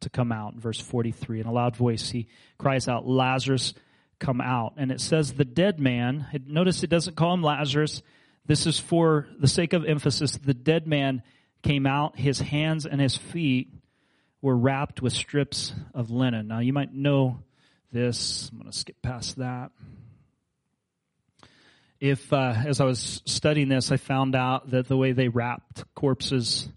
[0.00, 0.52] to come out.
[0.52, 2.28] In verse 43, in a loud voice, he
[2.58, 3.72] cries out, Lazarus,
[4.18, 4.74] come out.
[4.76, 8.02] And it says the dead man, notice it doesn't call him Lazarus.
[8.46, 10.36] This is for the sake of emphasis.
[10.36, 11.22] The dead man
[11.62, 13.72] came out, his hands and his feet
[14.42, 16.48] were wrapped with strips of linen.
[16.48, 17.38] Now you might know
[17.90, 18.50] this.
[18.52, 19.70] I'm going to skip past that
[22.04, 25.84] if uh, as I was studying this, I found out that the way they wrapped
[25.94, 26.68] corpses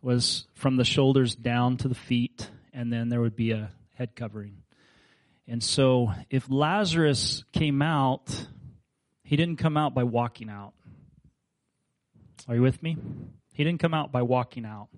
[0.00, 4.16] was from the shoulders down to the feet, and then there would be a head
[4.16, 4.62] covering.
[5.46, 8.46] And so, if Lazarus came out,
[9.24, 10.72] he didn't come out by walking out.
[12.48, 12.96] Are you with me?
[13.54, 14.88] He didn't come out by walking out.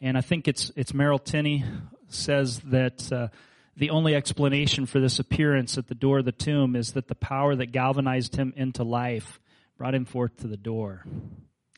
[0.00, 1.64] And I think it's it's Merrill Tenney
[2.08, 3.28] says that uh,
[3.76, 7.14] the only explanation for this appearance at the door of the tomb is that the
[7.14, 9.40] power that galvanized him into life
[9.76, 11.04] brought him forth to the door.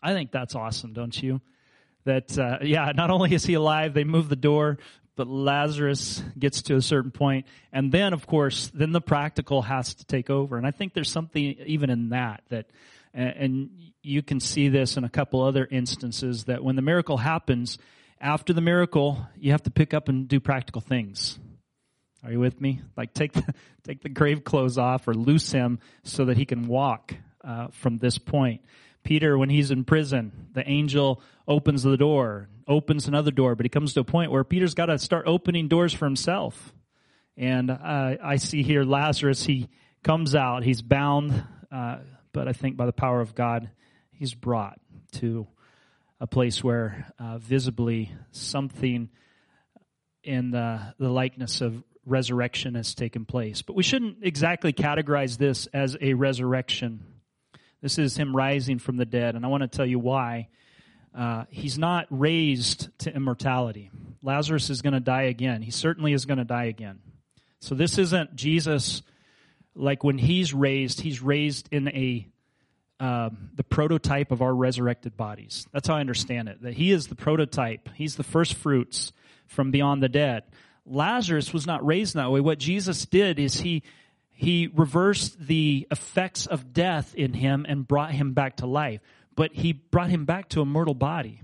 [0.03, 1.41] I think that's awesome, don't you?
[2.05, 4.79] That, uh, yeah, not only is he alive, they move the door,
[5.17, 9.93] but Lazarus gets to a certain point, And then, of course, then the practical has
[9.95, 10.57] to take over.
[10.57, 12.71] And I think there's something even in that, that,
[13.13, 13.69] and
[14.03, 17.79] you can see this in a couple other instances, that when the miracle happens,
[18.21, 21.39] after the miracle, you have to pick up and do practical things
[22.23, 22.83] Are you with me?
[22.97, 26.67] Like take the, take the grave clothes off or loose him so that he can
[26.67, 28.63] walk uh, from this point.
[29.03, 33.71] Peter, when he's in prison, the angel opens the door, opens another door, but he
[33.71, 36.75] comes to a point where Peter's got to start opening doors for himself.
[37.37, 39.69] And uh, I see here Lazarus, he
[40.05, 41.43] comes out, he's bound,
[41.73, 41.99] uh,
[42.33, 43.71] but I think by the power of God,
[44.21, 44.79] he's brought
[45.13, 45.47] to
[46.21, 49.09] a place where uh, visibly something
[50.23, 53.63] in the, the likeness of resurrection has taken place.
[53.63, 57.03] But we shouldn't exactly categorize this as a resurrection.
[57.81, 60.49] This is him rising from the dead, and I want to tell you why.
[61.17, 63.91] Uh, he's not raised to immortality.
[64.23, 65.63] Lazarus is going to die again.
[65.63, 66.99] He certainly is going to die again.
[67.61, 69.01] So this isn't Jesus
[69.75, 72.29] like when he's raised, he's raised in a
[73.01, 75.67] um, the prototype of our resurrected bodies.
[75.73, 76.63] That's how I understand it.
[76.63, 77.89] That he is the prototype.
[77.95, 79.13] He's the first fruits
[79.47, 80.45] from beyond the dead.
[80.87, 82.41] Lazarus was not raised that way.
[82.41, 83.83] What Jesus did is he
[84.41, 89.01] he reversed the effects of death in him and brought him back to life.
[89.37, 91.43] But he brought him back to a mortal body.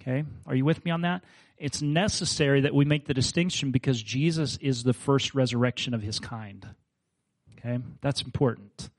[0.00, 0.22] Okay?
[0.46, 1.24] Are you with me on that?
[1.58, 6.20] It's necessary that we make the distinction because Jesus is the first resurrection of his
[6.20, 6.64] kind.
[7.58, 7.82] Okay?
[8.00, 8.90] That's important.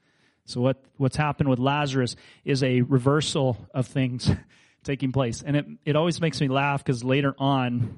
[0.46, 4.30] So what, what's happened with Lazarus is a reversal of things
[4.84, 5.42] taking place.
[5.42, 7.98] And it, it always makes me laugh because later on,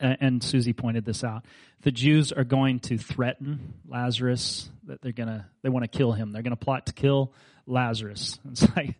[0.00, 1.44] and Susie pointed this out,
[1.82, 6.32] the Jews are going to threaten Lazarus that they're gonna, they want to kill him.
[6.32, 7.32] They're gonna plot to kill
[7.66, 8.38] Lazarus.
[8.50, 8.94] It's like,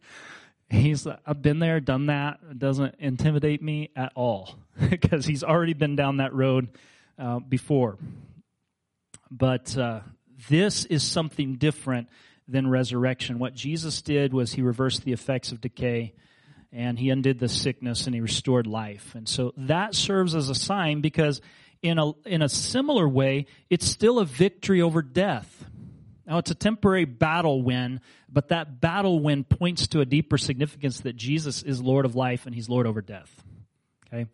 [0.69, 2.41] he's, I've been there, done that.
[2.51, 4.55] It doesn't intimidate me at all
[4.91, 6.69] because he's already been down that road
[7.19, 7.97] uh, before.
[9.31, 10.01] But uh,
[10.49, 12.09] this is something different
[12.49, 13.39] than resurrection.
[13.39, 16.15] What Jesus did was he reversed the effects of decay
[16.73, 19.15] and he undid the sickness and he restored life.
[19.15, 21.41] And so that serves as a sign because
[21.83, 25.65] in a, in a similar way, it's still a victory over death.
[26.27, 31.01] Now it's a temporary battle win, but that battle win points to a deeper significance
[31.01, 33.31] that Jesus is Lord of life and he's Lord over death.
[34.07, 34.27] Okay?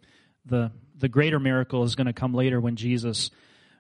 [0.46, 3.30] The, the greater miracle is going to come later when Jesus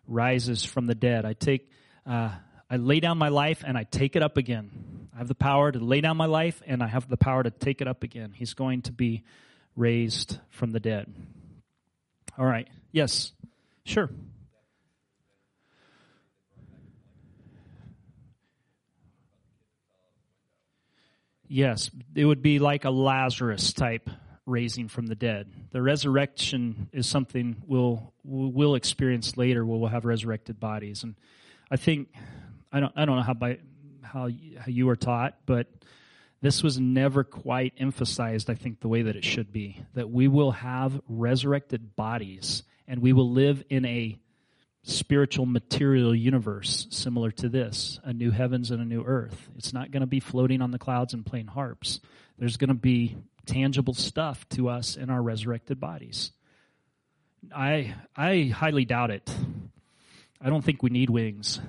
[0.06, 1.24] rises from the dead.
[1.24, 1.70] I take,
[2.06, 2.30] uh,
[2.70, 5.08] I lay down my life and I take it up again.
[5.14, 7.50] I have the power to lay down my life and I have the power to
[7.50, 8.32] take it up again.
[8.34, 9.22] He's going to be
[9.76, 11.12] raised from the dead.
[12.38, 12.68] All right.
[12.90, 13.32] Yes.
[13.84, 14.10] Sure.
[21.46, 24.10] Yes, it would be like a Lazarus type
[24.46, 25.46] raising from the dead.
[25.70, 29.64] The resurrection is something we'll we'll experience later.
[29.64, 31.14] Where we'll have resurrected bodies, and
[31.70, 32.08] I think
[32.74, 33.58] I don't I don't know how by
[34.02, 35.68] how how you were taught, but
[36.42, 38.50] this was never quite emphasized.
[38.50, 43.00] I think the way that it should be that we will have resurrected bodies and
[43.00, 44.18] we will live in a
[44.82, 49.48] spiritual material universe similar to this a new heavens and a new earth.
[49.56, 52.00] It's not going to be floating on the clouds and playing harps.
[52.38, 53.16] There's going to be
[53.46, 56.32] tangible stuff to us in our resurrected bodies.
[57.54, 59.32] I i highly doubt it.
[60.40, 61.60] I don't think we need wings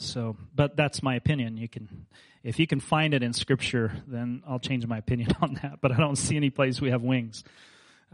[0.00, 1.56] so, but that's my opinion.
[1.56, 2.06] You can,
[2.42, 5.80] if you can find it in Scripture, then I'll change my opinion on that.
[5.80, 7.44] But I don't see any place we have wings.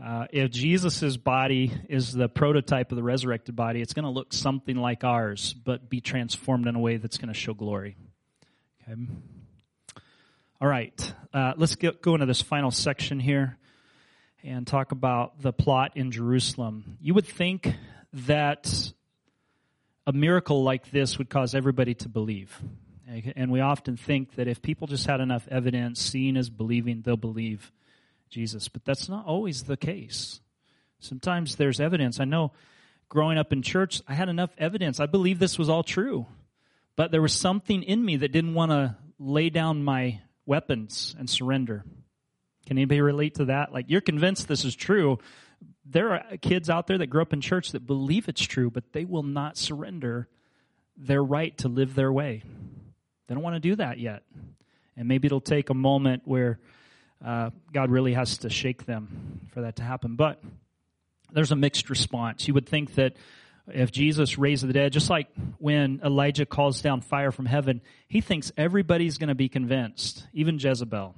[0.02, 4.32] Uh, if Jesus' body is the prototype of the resurrected body, it's going to look
[4.32, 7.96] something like ours, but be transformed in a way that's going to show glory.
[8.88, 9.00] Okay.
[10.60, 11.14] All right.
[11.32, 13.58] Uh, let's get, go into this final section here
[14.42, 16.98] and talk about the plot in Jerusalem.
[17.00, 17.74] You would think
[18.12, 18.92] that
[20.06, 22.60] a miracle like this would cause everybody to believe.
[23.36, 27.16] And we often think that if people just had enough evidence, seeing is believing, they'll
[27.16, 27.72] believe
[28.30, 28.68] Jesus.
[28.68, 30.40] But that's not always the case.
[30.98, 32.20] Sometimes there's evidence.
[32.20, 32.52] I know
[33.08, 34.98] growing up in church, I had enough evidence.
[34.98, 36.26] I believe this was all true.
[36.96, 41.28] But there was something in me that didn't want to lay down my weapons and
[41.28, 41.84] surrender.
[42.66, 43.72] Can anybody relate to that?
[43.72, 45.18] Like, you're convinced this is true,
[45.88, 48.92] there are kids out there that grow up in church that believe it's true, but
[48.92, 50.28] they will not surrender
[50.96, 52.42] their right to live their way.
[53.26, 54.22] They don't want to do that yet.
[54.96, 56.58] And maybe it'll take a moment where
[57.24, 60.16] uh, God really has to shake them for that to happen.
[60.16, 60.42] But
[61.32, 62.48] there's a mixed response.
[62.48, 63.16] You would think that
[63.68, 65.28] if Jesus raised the dead, just like
[65.58, 70.58] when Elijah calls down fire from heaven, he thinks everybody's going to be convinced, even
[70.58, 71.14] Jezebel.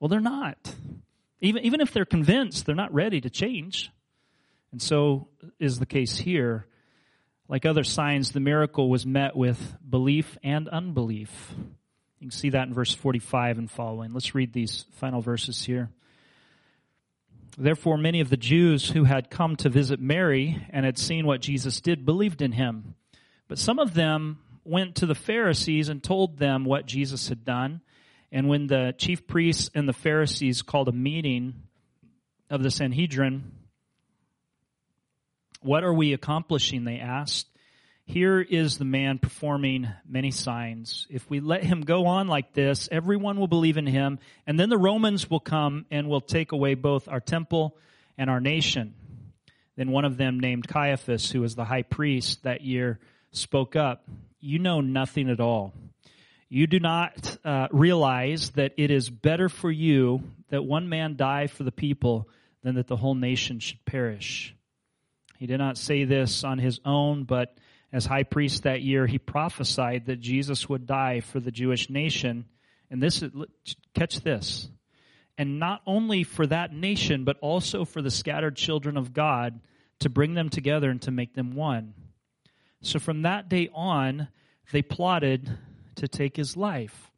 [0.00, 0.74] Well, they're not.
[1.40, 3.90] Even, even if they're convinced, they're not ready to change.
[4.72, 5.28] And so
[5.58, 6.66] is the case here.
[7.48, 11.30] Like other signs, the miracle was met with belief and unbelief.
[12.20, 14.12] You can see that in verse 45 and following.
[14.12, 15.88] Let's read these final verses here.
[17.56, 21.40] Therefore, many of the Jews who had come to visit Mary and had seen what
[21.40, 22.94] Jesus did believed in him.
[23.48, 27.80] But some of them went to the Pharisees and told them what Jesus had done.
[28.30, 31.54] And when the chief priests and the Pharisees called a meeting
[32.50, 33.52] of the Sanhedrin,
[35.60, 36.84] what are we accomplishing?
[36.84, 37.46] They asked.
[38.04, 41.06] Here is the man performing many signs.
[41.10, 44.70] If we let him go on like this, everyone will believe in him, and then
[44.70, 47.76] the Romans will come and will take away both our temple
[48.16, 48.94] and our nation.
[49.76, 52.98] Then one of them, named Caiaphas, who was the high priest that year,
[53.30, 54.08] spoke up.
[54.40, 55.74] You know nothing at all.
[56.48, 61.46] You do not uh, realize that it is better for you that one man die
[61.46, 62.28] for the people
[62.62, 64.54] than that the whole nation should perish.
[65.38, 67.56] He did not say this on his own, but
[67.92, 72.46] as high priest that year, he prophesied that Jesus would die for the Jewish nation.
[72.90, 73.22] And this,
[73.94, 74.68] catch this.
[75.36, 79.60] And not only for that nation, but also for the scattered children of God
[80.00, 81.94] to bring them together and to make them one.
[82.80, 84.28] So from that day on,
[84.72, 85.58] they plotted
[85.98, 87.10] to take his life.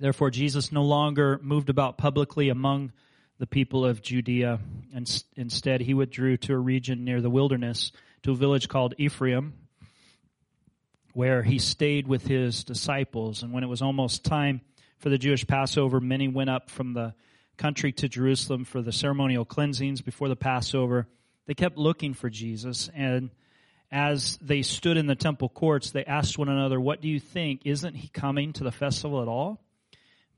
[0.00, 2.92] Therefore, Jesus no longer moved about publicly among
[3.38, 4.58] the people of Judea,
[4.94, 9.54] and instead he withdrew to a region near the wilderness to a village called Ephraim,
[11.12, 13.42] where he stayed with his disciples.
[13.42, 14.60] And when it was almost time
[14.98, 17.14] for the Jewish Passover, many went up from the
[17.56, 21.06] country to Jerusalem for the ceremonial cleansings before the Passover.
[21.46, 23.30] They kept looking for Jesus, and
[23.90, 27.62] as they stood in the temple courts, they asked one another, What do you think?
[27.64, 29.60] Isn't he coming to the festival at all?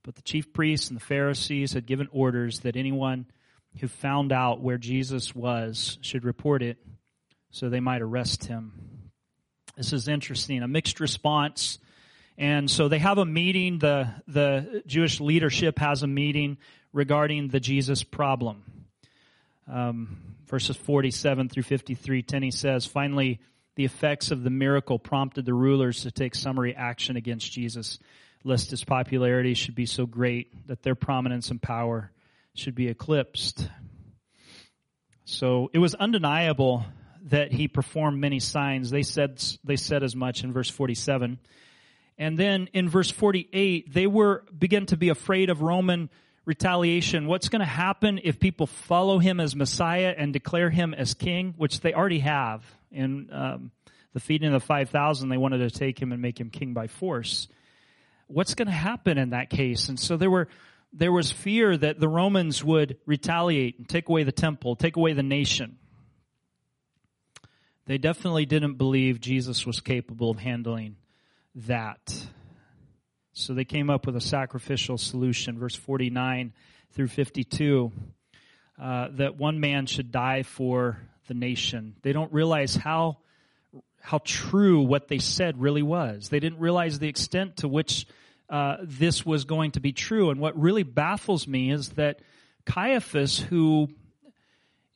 [0.03, 3.27] But the chief priests and the Pharisees had given orders that anyone
[3.81, 6.79] who found out where Jesus was should report it
[7.51, 8.73] so they might arrest him.
[9.77, 10.63] This is interesting.
[10.63, 11.79] A mixed response.
[12.39, 13.79] And so they have a meeting.
[13.79, 16.59] The, the Jewish leadership has a meeting
[16.93, 18.63] regarding the Jesus problem.
[19.69, 23.41] Um, verses 47 through 53, Tenney says, finally,
[23.75, 27.99] the effects of the miracle prompted the rulers to take summary action against Jesus,
[28.45, 32.11] lest his popularity should be so great that their prominence and power
[32.55, 33.69] should be eclipsed.
[35.25, 36.85] So it was undeniable
[37.25, 38.91] that he performed many signs.
[38.91, 41.39] They said, they said as much in verse 47.
[42.19, 46.09] And then in verse 48, they were, begin to be afraid of Roman
[46.47, 47.27] retaliation.
[47.27, 51.55] What's going to happen if people follow him as Messiah and declare him as king,
[51.59, 52.65] which they already have.
[52.91, 53.73] In um,
[54.15, 56.87] the feeding of the 5,000, they wanted to take him and make him king by
[56.87, 57.49] force.
[58.29, 59.89] What's going to happen in that case?
[59.91, 60.49] And so there were,
[60.93, 65.13] there was fear that the Romans would retaliate and take away the temple, take away
[65.13, 65.77] the nation.
[67.87, 70.97] They definitely didn't believe Jesus was capable of handling
[71.55, 72.27] that.
[73.39, 76.55] So they came up with a sacrificial solution, verse 49
[76.93, 77.93] through 52,
[78.81, 81.97] uh, that one man should die for the nation.
[82.01, 83.19] They don't realize how
[84.01, 86.31] how true what they said really was.
[86.31, 88.07] They didn't realize the extent to which
[88.49, 90.31] uh, this was going to be true.
[90.31, 92.21] And what really baffles me is that
[92.65, 93.89] Caiaphas, who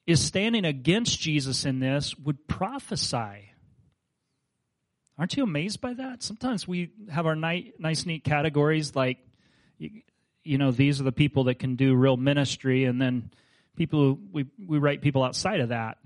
[0.07, 3.50] is standing against Jesus in this would prophesy.
[5.21, 6.23] Aren't you amazed by that?
[6.23, 9.19] Sometimes we have our nice, neat categories like,
[9.77, 13.31] you know, these are the people that can do real ministry, and then
[13.77, 15.99] people we we write people outside of that,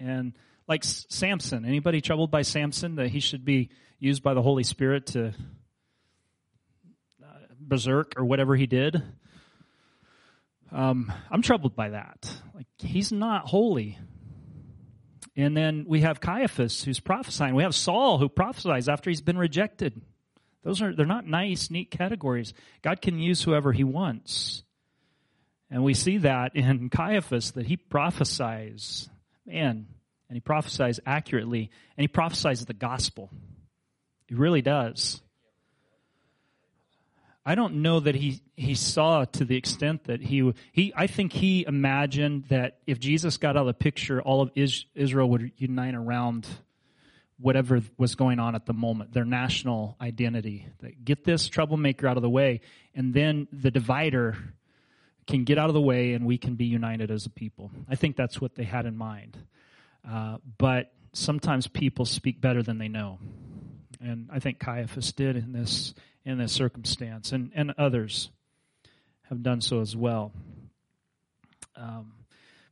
[0.00, 0.32] and
[0.66, 1.64] like Samson.
[1.64, 5.28] Anybody troubled by Samson that he should be used by the Holy Spirit to
[7.22, 7.26] uh,
[7.60, 9.00] berserk or whatever he did?
[10.72, 12.28] Um, I'm troubled by that.
[12.56, 13.98] Like he's not holy.
[15.38, 17.54] And then we have Caiaphas who's prophesying.
[17.54, 20.02] We have Saul who prophesies after he's been rejected.
[20.64, 22.52] Those are they're not nice, neat categories.
[22.82, 24.64] God can use whoever he wants.
[25.70, 29.08] And we see that in Caiaphas that he prophesies.
[29.46, 29.86] Man,
[30.28, 33.30] and he prophesies accurately, and he prophesies the gospel.
[34.26, 35.22] He really does.
[37.48, 41.32] I don't know that he, he saw to the extent that he, he, I think
[41.32, 45.94] he imagined that if Jesus got out of the picture, all of Israel would unite
[45.94, 46.46] around
[47.40, 50.66] whatever was going on at the moment, their national identity.
[50.80, 52.60] That get this troublemaker out of the way,
[52.94, 54.36] and then the divider
[55.26, 57.70] can get out of the way and we can be united as a people.
[57.88, 59.38] I think that's what they had in mind.
[60.06, 63.18] Uh, but sometimes people speak better than they know.
[64.02, 65.94] And I think Caiaphas did in this
[66.28, 68.28] in this circumstance, and, and others
[69.30, 70.30] have done so as well.
[71.74, 72.12] Um,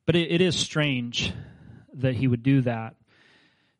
[0.05, 1.33] but it, it is strange
[1.95, 2.97] that he would do that.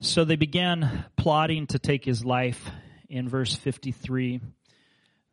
[0.01, 2.71] So they began plotting to take his life
[3.11, 4.41] in verse 53.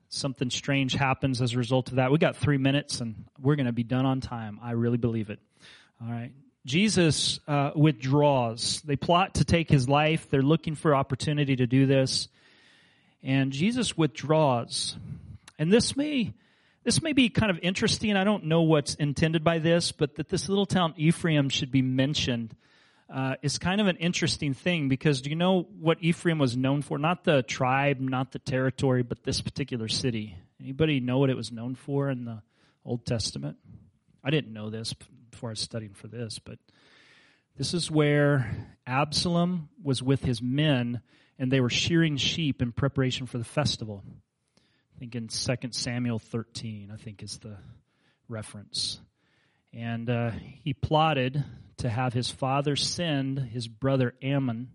[0.10, 2.12] Something strange happens as a result of that.
[2.12, 4.60] We got three minutes and we're going to be done on time.
[4.62, 5.40] I really believe it.
[6.02, 6.32] All right.
[6.66, 8.82] Jesus uh, withdraws.
[8.86, 10.30] They plot to take his life.
[10.30, 12.28] They're looking for opportunity to do this.
[13.24, 14.98] And Jesus withdraws.
[15.58, 16.34] And this may,
[16.84, 18.16] this may be kind of interesting.
[18.18, 21.82] I don't know what's intended by this, but that this little town Ephraim should be
[21.82, 22.56] mentioned
[23.14, 26.82] uh, is kind of an interesting thing because do you know what Ephraim was known
[26.82, 26.98] for?
[26.98, 30.36] Not the tribe, not the territory, but this particular city.
[30.60, 32.42] Anybody know what it was known for in the
[32.84, 33.58] Old Testament?
[34.24, 34.94] I didn't know this
[35.30, 36.58] before I was studying for this, but
[37.58, 41.02] this is where Absalom was with his men
[41.44, 44.02] and they were shearing sheep in preparation for the festival.
[44.96, 47.58] I think in 2 Samuel 13, I think is the
[48.30, 49.02] reference.
[49.74, 50.32] And uh,
[50.64, 51.44] he plotted
[51.80, 54.70] to have his father send his brother Ammon,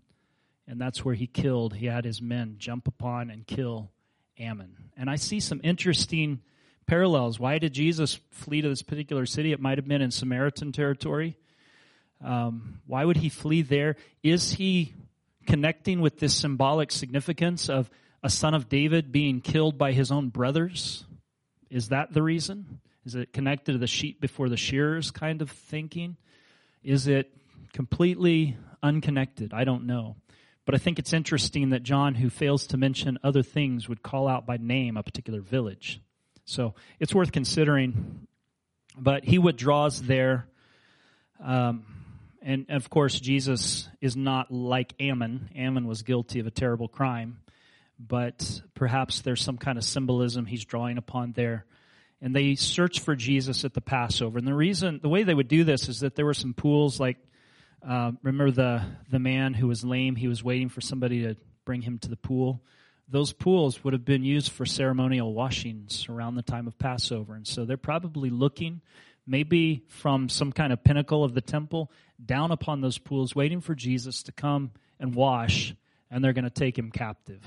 [0.67, 1.73] and that's where he killed.
[1.73, 3.89] He had his men jump upon and kill
[4.37, 4.91] Ammon.
[4.95, 6.39] And I see some interesting
[6.85, 7.39] parallels.
[7.39, 9.53] Why did Jesus flee to this particular city?
[9.53, 11.35] It might have been in Samaritan territory.
[12.23, 13.95] Um, why would he flee there?
[14.21, 14.93] Is he
[15.49, 17.89] connecting with this symbolic significance of
[18.21, 21.03] a son of David being killed by his own brothers?
[21.71, 22.79] Is that the reason?
[23.03, 26.17] Is it connected to the sheep before the shearers kind of thinking?
[26.83, 27.33] Is it
[27.73, 29.51] completely unconnected?
[29.53, 30.15] I don't know.
[30.65, 34.27] But I think it's interesting that John, who fails to mention other things, would call
[34.27, 35.99] out by name a particular village.
[36.45, 38.27] So it's worth considering.
[38.95, 40.47] But he withdraws there.
[41.43, 41.85] Um,
[42.41, 45.49] and of course, Jesus is not like Ammon.
[45.55, 47.39] Ammon was guilty of a terrible crime.
[47.99, 51.65] But perhaps there's some kind of symbolism he's drawing upon there
[52.21, 54.37] and they search for Jesus at the Passover.
[54.37, 56.99] And the reason, the way they would do this is that there were some pools,
[56.99, 57.17] like
[57.87, 61.35] uh, remember the the man who was lame, he was waiting for somebody to
[61.65, 62.61] bring him to the pool.
[63.07, 67.47] Those pools would have been used for ceremonial washings around the time of Passover, and
[67.47, 68.81] so they're probably looking,
[69.29, 71.91] maybe from some kind of pinnacle of the temple,
[72.23, 75.75] down upon those pools, waiting for Jesus to come and wash,
[76.09, 77.41] and they're going to take him captive.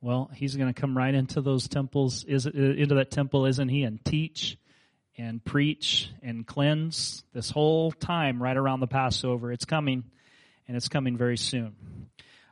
[0.00, 3.82] Well, he's going to come right into those temples, is into that temple, isn't he,
[3.82, 4.56] and teach
[5.18, 9.50] and preach and cleanse this whole time right around the Passover.
[9.50, 10.04] It's coming,
[10.68, 11.74] and it's coming very soon.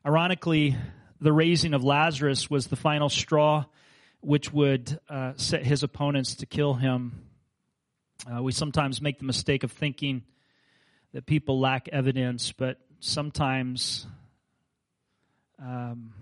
[0.05, 0.76] Ironically,
[1.20, 3.66] the raising of Lazarus was the final straw
[4.20, 7.12] which would uh, set his opponents to kill him.
[8.26, 10.22] Uh, we sometimes make the mistake of thinking
[11.12, 14.06] that people lack evidence, but sometimes
[15.58, 16.12] um,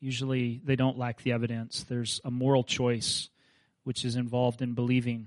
[0.00, 1.84] Usually they don't lack the evidence.
[1.84, 3.28] There's a moral choice
[3.84, 5.26] which is involved in believing.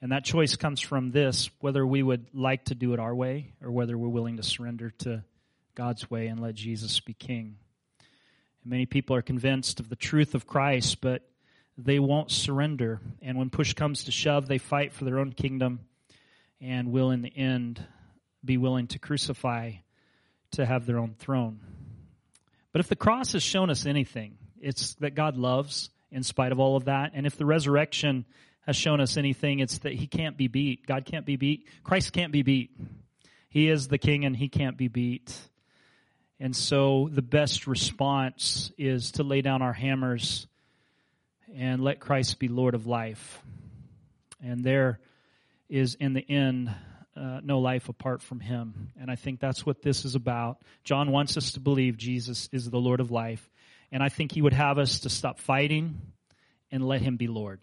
[0.00, 3.52] And that choice comes from this whether we would like to do it our way
[3.62, 5.24] or whether we're willing to surrender to
[5.74, 7.56] God's way and let Jesus be king.
[8.62, 11.22] And many people are convinced of the truth of Christ, but
[11.84, 13.00] they won't surrender.
[13.20, 15.80] And when push comes to shove, they fight for their own kingdom
[16.60, 17.84] and will, in the end,
[18.44, 19.72] be willing to crucify
[20.52, 21.60] to have their own throne.
[22.72, 26.60] But if the cross has shown us anything, it's that God loves in spite of
[26.60, 27.12] all of that.
[27.14, 28.24] And if the resurrection
[28.66, 30.86] has shown us anything, it's that he can't be beat.
[30.86, 31.66] God can't be beat.
[31.82, 32.70] Christ can't be beat.
[33.48, 35.36] He is the king and he can't be beat.
[36.38, 40.46] And so the best response is to lay down our hammers
[41.56, 43.42] and let Christ be Lord of life.
[44.42, 45.00] And there
[45.68, 46.74] is, in the end,
[47.16, 48.90] uh, no life apart from him.
[49.00, 50.58] And I think that's what this is about.
[50.84, 53.48] John wants us to believe Jesus is the Lord of life.
[53.90, 56.00] And I think he would have us to stop fighting
[56.70, 57.60] and let him be Lord.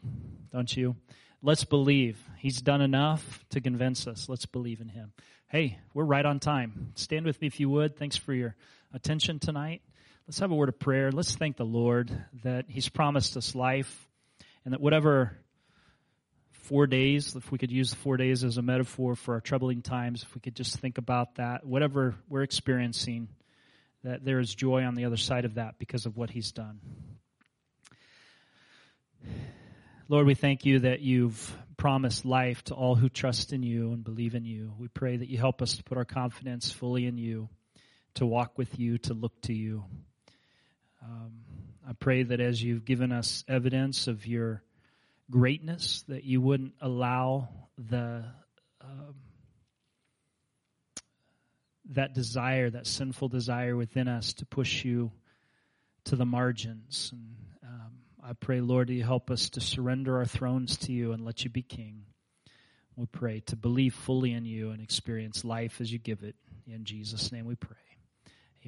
[0.51, 0.95] Don't you?
[1.41, 2.21] Let's believe.
[2.37, 4.29] He's done enough to convince us.
[4.29, 5.13] Let's believe in him.
[5.47, 6.91] Hey, we're right on time.
[6.95, 7.97] Stand with me if you would.
[7.97, 8.55] Thanks for your
[8.93, 9.81] attention tonight.
[10.29, 11.11] Let's have a word of prayer.
[11.11, 12.11] Let's thank the Lord
[12.43, 14.07] that he's promised us life
[14.63, 15.35] and that whatever
[16.51, 19.81] four days, if we could use the four days as a metaphor for our troubling
[19.81, 23.29] times, if we could just think about that, whatever we're experiencing,
[24.03, 26.79] that there is joy on the other side of that because of what He's done.
[30.09, 34.03] Lord, we thank you that you've promised life to all who trust in you and
[34.03, 34.73] believe in you.
[34.77, 37.49] We pray that you help us to put our confidence fully in you,
[38.13, 39.85] to walk with you, to look to you.
[41.03, 41.31] Um,
[41.87, 44.63] I pray that as you've given us evidence of your
[45.31, 48.25] greatness, that you wouldn't allow the
[48.81, 49.15] um,
[51.91, 55.11] that desire, that sinful desire within us, to push you
[56.05, 57.11] to the margins.
[57.11, 57.91] And um,
[58.23, 61.49] I pray, Lord, you help us to surrender our thrones to you and let you
[61.49, 62.03] be king.
[62.95, 66.35] We pray to believe fully in you and experience life as you give it.
[66.67, 67.88] In Jesus' name we pray.